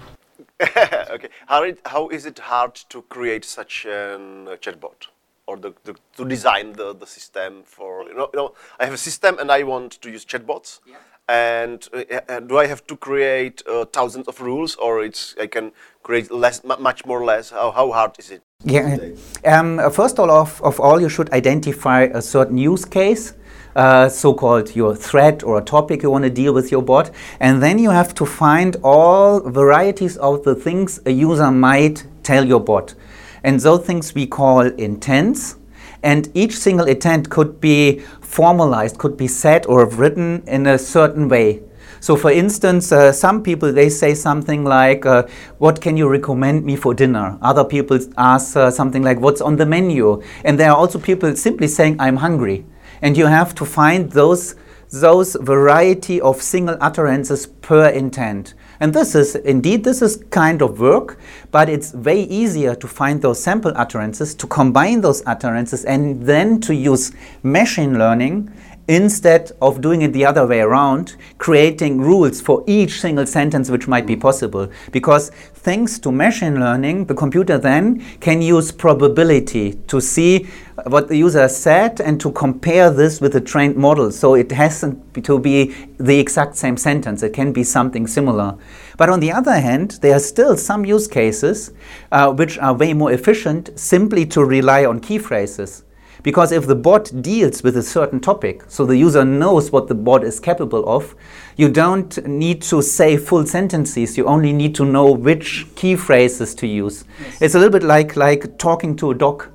[1.11, 4.17] okay, how, it, how is it hard to create such a
[4.61, 5.07] chatbot?
[5.47, 8.93] Or the, the, to design the, the system for you know, you know I have
[8.93, 10.79] a system and I want to use chatbots.
[10.85, 10.97] Yeah.
[11.29, 15.71] and uh, do I have to create uh, thousands of rules or it's I can
[16.03, 17.49] create less much more less?
[17.49, 18.41] How, how hard is it?
[18.63, 18.97] Yeah.
[19.45, 23.33] Um, first of all of, of all you should identify a certain use case
[23.77, 27.11] uh, so-called your threat or a topic you want to deal with your bot.
[27.39, 32.43] And then you have to find all varieties of the things a user might tell
[32.43, 32.95] your bot
[33.43, 35.55] and those things we call intents.
[36.03, 41.27] And each single intent could be formalized, could be said or written in a certain
[41.27, 41.61] way.
[41.99, 45.23] So, for instance, uh, some people they say something like, uh,
[45.57, 49.55] "What can you recommend me for dinner?" Other people ask uh, something like, "What's on
[49.55, 52.65] the menu?" And there are also people simply saying, "I'm hungry,"
[53.01, 54.55] and you have to find those
[54.91, 58.53] those variety of single utterances per intent.
[58.80, 61.19] And this is indeed this is kind of work,
[61.51, 66.59] but it's way easier to find those sample utterances, to combine those utterances, and then
[66.61, 67.11] to use
[67.43, 68.51] machine learning
[68.88, 73.88] instead of doing it the other way around, creating rules for each single sentence which
[73.88, 74.69] might be possible.
[74.91, 80.47] Because thanks to machine learning, the computer then can use probability to see
[80.85, 84.11] what the user said and to compare this with a trained model.
[84.11, 88.57] So it hasn't to be the exact same sentence, it can be something similar.
[88.97, 91.71] But on the other hand, there are still some use cases
[92.11, 95.83] uh, which are way more efficient simply to rely on key phrases.
[96.28, 99.95] Because if the bot deals with a certain topic, so the user knows what the
[99.95, 101.15] bot is capable of,
[101.55, 106.53] you don't need to say full sentences, you only need to know which key phrases
[106.55, 107.05] to use.
[107.21, 107.41] Yes.
[107.43, 109.47] It's a little bit like, like talking to a dog.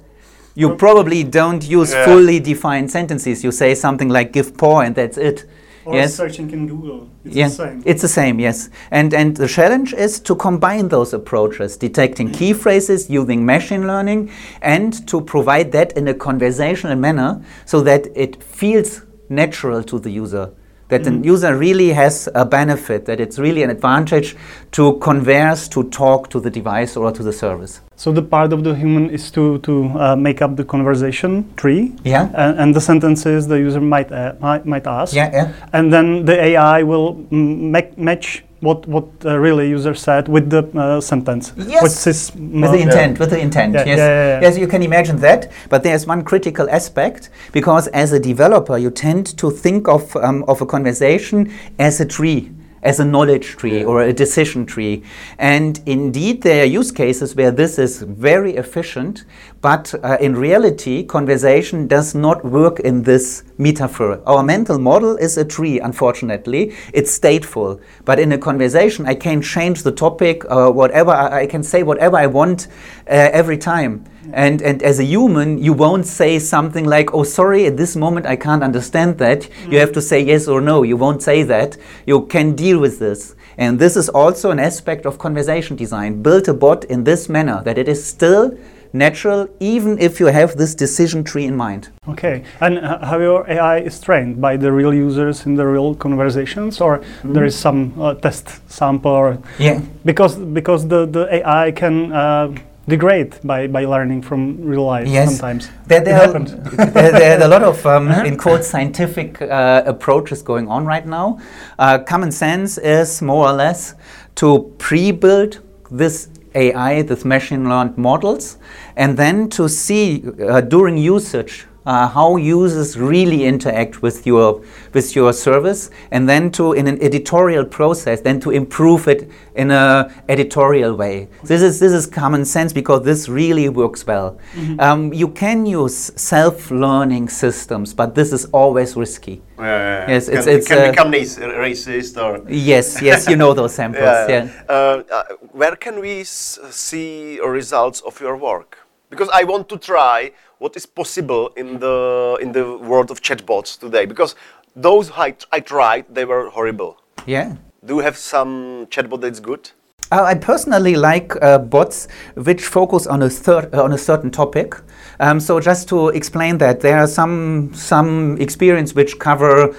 [0.55, 2.07] You probably don't use yeah.
[2.07, 3.45] fully defined sentences.
[3.45, 5.45] You say something like give paw and that's it.
[5.85, 6.15] Or yes.
[6.15, 7.09] searching in Google.
[7.25, 7.49] It's yeah.
[7.49, 7.83] the same.
[7.85, 8.71] It's the same, yes.
[8.91, 14.31] And, and the challenge is to combine those approaches, detecting key phrases using machine learning,
[14.61, 20.11] and to provide that in a conversational manner so that it feels natural to the
[20.11, 20.53] user
[20.93, 21.23] that mm.
[21.23, 24.37] the user really has a benefit, that it's really an advantage
[24.73, 27.81] to converse, to talk to the device or to the service.
[27.97, 31.95] So the part of the human is to, to uh, make up the conversation tree.
[32.05, 32.31] Yeah.
[32.35, 35.15] And, and the sentences the user might, uh, might, might ask.
[35.15, 35.69] Yeah, yeah.
[35.73, 40.63] And then the AI will mm, match what what uh, really user said with the
[40.79, 41.53] uh, sentence.
[41.57, 41.83] Yes.
[41.83, 43.19] What's his with the intent.
[43.19, 43.75] With the intent.
[43.75, 43.99] Yeah, yes.
[43.99, 45.51] Yeah, yes, you can imagine that.
[45.69, 50.45] But there's one critical aspect because as a developer, you tend to think of um,
[50.47, 52.51] of a conversation as a tree
[52.83, 53.85] as a knowledge tree yeah.
[53.85, 55.03] or a decision tree.
[55.39, 59.25] And indeed, there are use cases where this is very efficient,
[59.63, 64.21] but uh, in reality, conversation does not work in this metaphor.
[64.27, 66.75] Our mental model is a tree, unfortunately.
[66.93, 67.81] It's stateful.
[68.05, 72.17] But in a conversation, I can change the topic, uh, whatever, I, can say whatever
[72.17, 72.67] I want
[73.07, 74.05] uh, every time.
[74.33, 78.27] And, and as a human, you won't say something like, oh, sorry, at this moment
[78.27, 79.49] I can't understand that.
[79.71, 80.83] You have to say yes or no.
[80.83, 81.77] You won't say that.
[82.05, 83.37] You can deal with this.
[83.57, 86.21] And this is also an aspect of conversation design.
[86.21, 88.59] Build a bot in this manner that it is still
[88.93, 91.89] natural, even if you have this decision tree in mind.
[92.09, 95.95] Okay, and uh, how your AI is trained by the real users in the real
[95.95, 97.35] conversations, or mm.
[97.35, 99.11] there is some uh, test sample?
[99.11, 102.13] Or yeah, because because the the AI can.
[102.13, 102.55] Uh,
[102.89, 105.31] degrade by, by learning from real life yes.
[105.31, 105.71] sometimes.
[105.87, 110.43] There, there, are, there, there, are a lot of, um, in quote, scientific uh, approaches
[110.43, 111.41] going on right now.
[111.79, 113.95] Uh, common sense is more or less
[114.37, 118.59] to pre-build this AI, this machine learned models,
[118.97, 124.63] and then to see uh, during usage uh, how users really interact with your
[124.93, 129.71] with your service, and then to in an editorial process, then to improve it in
[129.71, 131.29] a editorial way.
[131.45, 134.39] This is this is common sense because this really works well.
[134.55, 134.81] Mm-hmm.
[134.81, 139.43] Um, you can use self-learning systems, but this is always risky.
[139.59, 144.03] Yes, it's, can, it's can uh, become racist or yes, yes, you know those samples.
[144.03, 144.29] yeah.
[144.29, 144.49] yeah.
[144.69, 145.23] Uh, uh,
[145.53, 148.79] where can we see results of your work?
[149.11, 150.33] Because I want to try
[150.63, 154.07] what is possible in the in the world of chatbots today.
[154.07, 154.37] Because
[154.77, 156.97] those I, I tried they were horrible.
[157.27, 157.57] Yeah.
[157.85, 159.71] Do you have some chatbot that's good?
[160.13, 164.31] Uh, I personally like uh, bots which focus on a third, uh, on a certain
[164.31, 164.75] topic.
[165.21, 169.75] Um, so just to explain that, there are some some experience which cover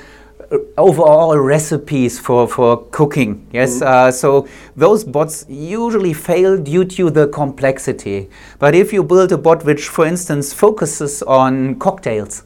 [0.77, 3.47] overall recipes for, for cooking.
[3.51, 3.85] Yes, mm.
[3.85, 8.29] uh, so those bots usually fail due to the complexity.
[8.59, 12.43] But if you build a bot which, for instance, focuses on cocktails,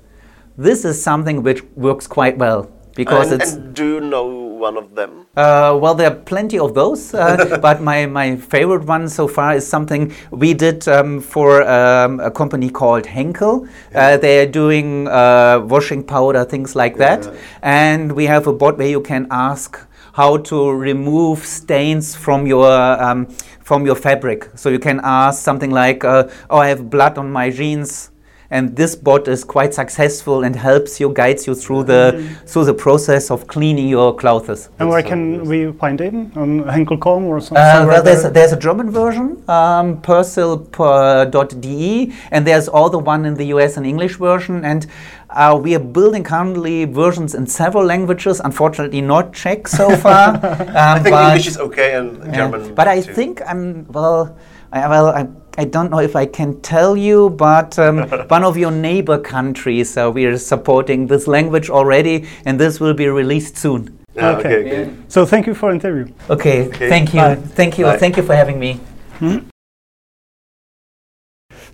[0.58, 3.54] this is something which works quite well because and, it's.
[3.54, 5.26] And do you know one of them?
[5.36, 9.56] Uh, well, there are plenty of those, uh, but my, my favorite one so far
[9.56, 13.64] is something we did um, for um, a company called Henkel.
[13.64, 14.08] Uh, yeah.
[14.08, 17.18] Uh, they are doing uh, washing powder, things like yeah.
[17.18, 19.80] that, and we have a bot where you can ask
[20.14, 23.28] how to remove stains from your um,
[23.64, 24.50] from your fabric.
[24.56, 28.12] So you can ask something like, uh, "Oh, I have blood on my jeans."
[28.50, 32.74] And this bot is quite successful and helps you, guides you through the through the
[32.74, 34.70] process of cleaning your clothes.
[34.80, 36.14] And where can we find it?
[36.38, 37.58] On Henkel.com or something?
[37.58, 38.32] Uh, well, there's, there?
[38.32, 44.18] there's a German version, um, persil.de, and there's also one in the US, an English
[44.18, 44.64] version.
[44.64, 44.86] And
[45.30, 50.36] uh, we are building currently versions in several languages, unfortunately not Czech so far.
[50.36, 52.76] Um, I think but- English is okay and yeah, German.
[52.76, 53.14] But I too.
[53.14, 54.38] think I'm well.
[54.72, 55.28] I, well, I,
[55.60, 57.98] I don't know if I can tell you, but um,
[58.30, 62.94] one of your neighbor countries, uh, we are supporting this language already, and this will
[62.94, 63.98] be released soon.
[64.16, 64.56] Yeah, Okay.
[64.60, 64.96] okay, okay.
[65.08, 66.14] So thank you for interview.
[66.30, 66.90] Okay, Okay.
[66.90, 67.36] thank you, Bye.
[67.36, 67.98] thank you, Bye.
[67.98, 68.80] thank you for having me.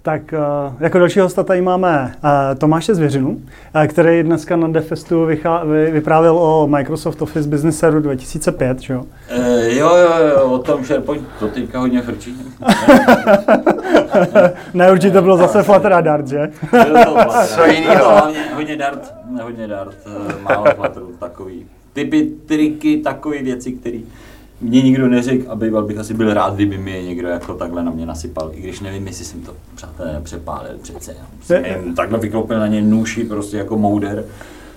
[0.06, 5.26] Tak uh, jako další hosta tady máme uh, Tomáše Zvěřinu, uh, který dneska na Defestu
[5.26, 9.04] vychá, vy, vyprávěl o Microsoft Office Business Server 2005, že jo?
[9.30, 12.34] E, jo, jo, jo, o tom SharePoint to teďka hodně frčí.
[14.74, 16.52] ne, určitě bylo zase Flutter a Dart, že?
[16.72, 17.16] To.
[17.46, 17.62] Co
[18.00, 24.00] to hlavně hodně dart, hodně dart, eh, málo Flutteru, takový typy, triky, takové věci, které
[24.64, 27.84] mě nikdo neřekl a býval bych asi byl rád, kdyby mi je někdo jako takhle
[27.84, 31.16] na mě nasypal, i když nevím, jestli jsem to přátelé přepálil přece.
[31.42, 34.26] Jsem takhle vyklopil na ně nůši prostě jako mouder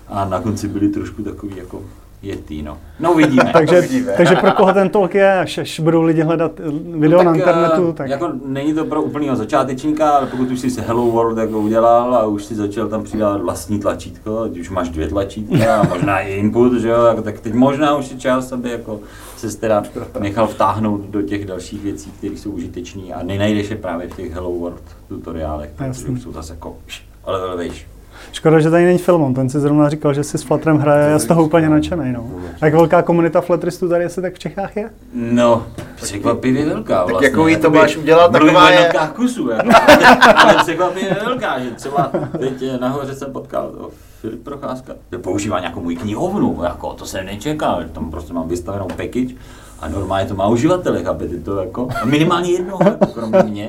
[0.08, 1.82] a na konci byli trošku takový jako
[2.22, 2.78] jetý, no.
[3.00, 3.50] No uvidíme.
[3.52, 4.12] takže, Uvidíme.
[4.16, 6.62] takže pro koho ten talk je, až, až budou lidi hledat eh,
[6.98, 10.60] video na tak, internetu, eh, tak Jako není to pro úplného začátečníka, ale pokud už
[10.60, 14.58] jsi se Hello World jako udělal a už si začal tam přidávat vlastní tlačítko, ať
[14.58, 18.10] už máš dvě tlačítka a možná i input, že jo, jako, tak teď možná už
[18.10, 19.00] je čas, aby jako
[19.36, 19.82] se teda
[20.20, 24.32] nechal vtáhnout do těch dalších věcí, které jsou užitečné a nenajdeš je právě v těch
[24.32, 26.76] Hello World tutoriálech, už jsou zase jako,
[27.24, 27.86] ale, víš.
[28.32, 31.18] Škoda, že tady není Filmon, ten si zrovna říkal, že si s Flutterem hraje, já
[31.18, 32.30] z toho úplně nadšený, no.
[32.62, 34.90] Jak velká komunita Flutteristů tady asi tak v Čechách je?
[35.14, 37.28] No, překvapivě velká vlastně.
[37.28, 38.76] jakou jí to máš udělat, taková je.
[38.76, 39.70] jednotkách kusů, jako,
[40.36, 43.90] ale překvapivě velká, že třeba teď nahoře jsem potkal o,
[44.20, 48.48] Filip Procházka, že používá nějakou můj knihovnu, jako to jsem nečekal, že tam prostě mám
[48.48, 49.34] vystavenou package
[49.80, 53.68] a normálně to má uživatele, chápete to jako, a minimálně jednoho, jako kromě mě.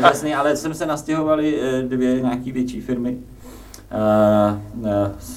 [0.00, 3.18] Jasný, ale jsem se nastěhovali eh, dvě nějaký větší firmy,
[3.94, 4.84] uh,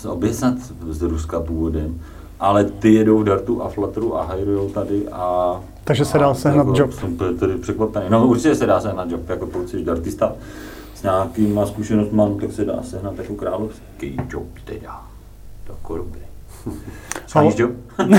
[0.06, 0.54] uh, obě snad
[0.90, 2.02] z Ruska původem,
[2.40, 5.56] ale ty jedou v Dartu a Flutteru a hajrujou tady a...
[5.84, 6.94] Takže se dá sehnat jako job.
[6.94, 8.06] Jsem tady překvapený.
[8.10, 10.34] No určitě se dá sehnat job, jako pokud jsi dartista
[10.96, 15.02] s nějakýma zkušenostmi, tak se dá sehnat jako královský job teda.
[15.70, 16.22] Jako dobrý.
[17.28, 17.72] Sháníš job?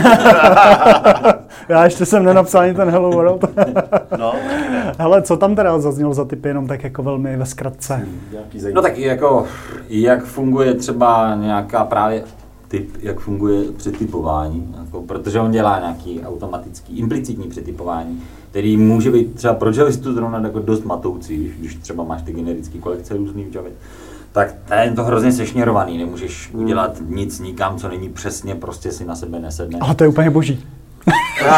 [1.68, 3.44] Já ještě jsem nenapsal ani ten Hello World.
[4.18, 4.32] No,
[4.98, 8.06] Hele, co tam teda zaznělo za typy, jenom tak jako velmi ve zkratce.
[8.74, 9.46] No tak jako,
[9.88, 12.24] jak funguje třeba nějaká právě
[12.68, 19.34] typ, jak funguje přetypování, jako, protože on dělá nějaký automatický, implicitní přetypování, který může být
[19.34, 23.44] třeba pro Javistu zrovna jako dost matoucí, když, když třeba máš ty generické kolekce různý
[23.44, 23.72] v Javě.
[24.38, 29.14] Tak je to hrozně sešněrovaný, nemůžeš udělat nic nikam, co není přesně, prostě si na
[29.14, 29.78] sebe nesedne.
[29.82, 30.66] Ale to je úplně boží.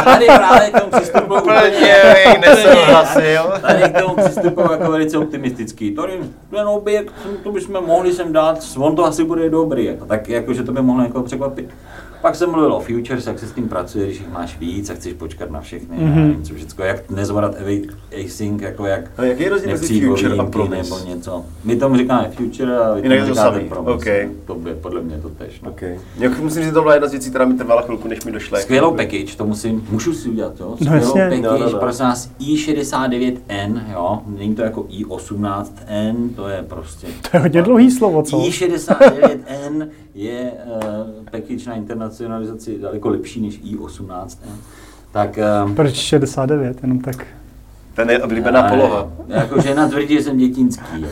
[0.05, 3.43] Tady právě k tomu přistupuji Úplně nesouhlasil.
[3.61, 5.91] Tady k tomu přistupuji jako velice optimistický.
[5.91, 6.13] Tady
[6.51, 7.13] ten objekt,
[7.43, 9.85] to bychom mohli sem dát, on to asi bude dobrý.
[9.85, 11.71] Jako, tak jakože to by mohlo někoho překvapit.
[12.23, 14.95] Pak jsem mluvil o futures, jak se s tím pracuje, když jich máš víc a
[14.95, 16.15] chceš počkat na všechny, mm-hmm.
[16.15, 17.55] nevím, co všechno, jak nezvolat
[18.25, 20.83] async, jako jak A jaký je rozdíl mezi future a promise?
[20.91, 21.45] nebo něco.
[21.65, 23.95] My tomu říkáme future a vy Jinak tomu je to říkáte samý, promise.
[23.95, 24.29] okay.
[24.47, 25.61] To je podle mě to tež.
[25.61, 25.71] No.
[25.71, 25.99] Okay.
[26.19, 28.33] Jak musím říct, že to byla jedna z věcí, která mi trvala chvilku, než mi
[28.33, 28.59] došla.
[28.61, 30.75] Skvělou package, to musím, můžu si udělat, jo?
[30.77, 31.23] Skvělou jasně.
[31.23, 31.79] package, No, no, no.
[31.79, 34.23] prosím nás, i69N, jo?
[34.27, 37.07] Není to jako i18N, to je prostě...
[37.31, 38.39] To je hodně dlouhý slovo, co?
[38.39, 41.75] i69N je uh, package na
[42.11, 44.57] internacionalizaci daleko lepší než i18N.
[45.13, 45.39] Tak...
[45.67, 47.27] Uh, Proč 69, jenom tak.
[47.95, 49.09] Ten je oblíbená poloha.
[49.27, 51.07] Jako žena tvrdí, že jsem dětinský.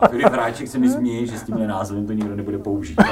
[0.00, 3.06] A Filip Hráček se mi směje, že s tímhle názvem to nikdo nebude používat.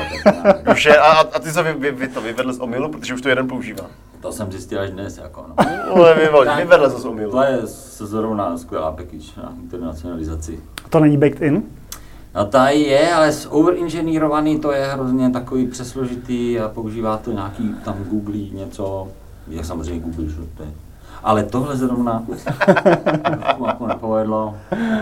[0.73, 3.21] Už je, a, a ty se vy, vy, vy to vyvedl z omylu, protože už
[3.21, 3.87] to jeden používá.
[4.21, 5.55] To jsem zjistil až dnes, jako no.
[5.95, 7.31] Ale vyvedl, Tak, vyvedl se z omylu.
[7.31, 10.61] To je zrovna skvělá package na internacionalizaci.
[10.91, 11.62] To není baked in?
[12.35, 17.95] No tady je, ale overinženýrovaný to je hrozně takový přesložitý a používá to nějaký tam
[18.11, 19.09] Google něco,
[19.49, 20.68] je samozřejmě Google, že to je.
[21.22, 22.22] Ale tohle zrovna
[23.66, 24.55] jako nepovedlo,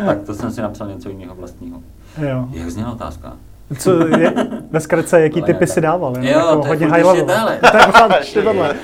[0.06, 1.78] tak to jsem si napsal něco jiného vlastního.
[2.22, 2.48] Jo.
[2.50, 3.32] Jak zněla otázka?
[3.78, 4.34] Co je,
[4.70, 6.14] ve zkratce, jaký typy si dával?
[6.16, 7.26] Jo, jako to je hodně high level.
[7.70, 8.74] To je pořád ještě tohle.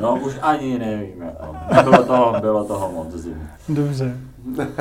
[0.00, 1.56] No už ani nevím, jako.
[1.90, 3.48] bylo toho, bylo toho moc zim.
[3.68, 4.16] Dobře.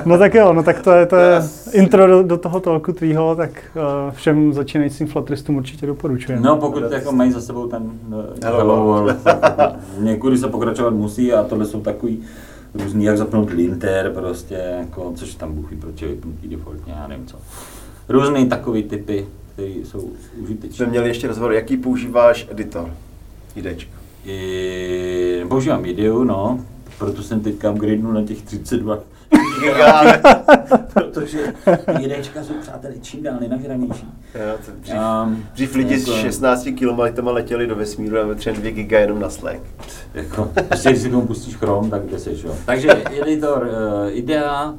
[0.05, 1.41] No tak jo, no tak to je, to je
[1.72, 6.41] intro do, do toho talku tvýho, tak uh, všem začínajícím flatristům určitě doporučujeme.
[6.41, 9.05] No pokud jako mají za sebou ten uh, Hello Hello World.
[9.05, 12.24] World, tak někudy se pokračovat musí a tohle jsou takový
[12.74, 17.26] různý, jak zapnout linter prostě, jako, což tam buchy proč je vypnutý defaultně, já nevím
[17.26, 17.38] co.
[18.09, 20.09] Různý takový typy, které jsou
[20.43, 20.76] užitečné.
[20.76, 22.89] Jsme měli ještě rozhovor, jaký používáš editor?
[23.55, 23.91] IDčko.
[24.26, 26.59] I, používám ideu, no,
[26.97, 28.99] proto jsem teďka upgradenul na těch 32
[29.64, 30.03] Giga.
[30.93, 31.53] protože
[31.99, 34.07] IDčka jsou přátelé čím dál nenažranější.
[34.80, 38.99] Dřív, Um, dřív lidi s jako- 16 km letěli do vesmíru a vytřeli 2 giga
[38.99, 39.59] jenom na Slack.
[40.14, 42.55] Jako, prostě když si tomu pustíš Chrome, tak kde seš, jo.
[42.66, 43.64] Takže editor
[44.03, 44.74] uh, IDEA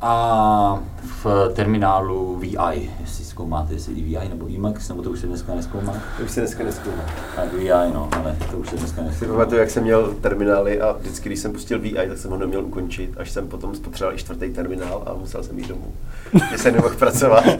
[0.00, 0.82] a
[1.24, 5.92] v terminálu VI, jestli zkoumáte, jestli VI nebo Emacs, nebo to už se dneska neskoumá.
[6.18, 7.04] To už se dneska neskoumá.
[7.36, 9.32] Tak VI, no, ale to už se dneska Si neskoumá.
[9.32, 12.64] pamatuju, jak jsem měl terminály a vždycky, když jsem pustil VI, tak jsem ho neměl
[12.64, 15.92] ukončit, až jsem potom spotřeboval i čtvrtý terminál a musel jsem jít domů.
[16.50, 17.44] Že jsem nemohl pracovat.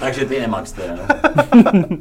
[0.00, 1.02] Takže ty Emacs teda, no.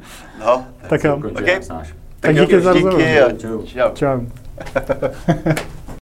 [0.46, 1.18] No, Tak jo.
[1.18, 1.60] Ukončil Okay.
[1.70, 1.94] Náš.
[2.20, 2.98] Tak díky za rozhovor.
[3.02, 3.62] díky a Čau.
[3.64, 3.90] čau.
[3.94, 4.22] Čau.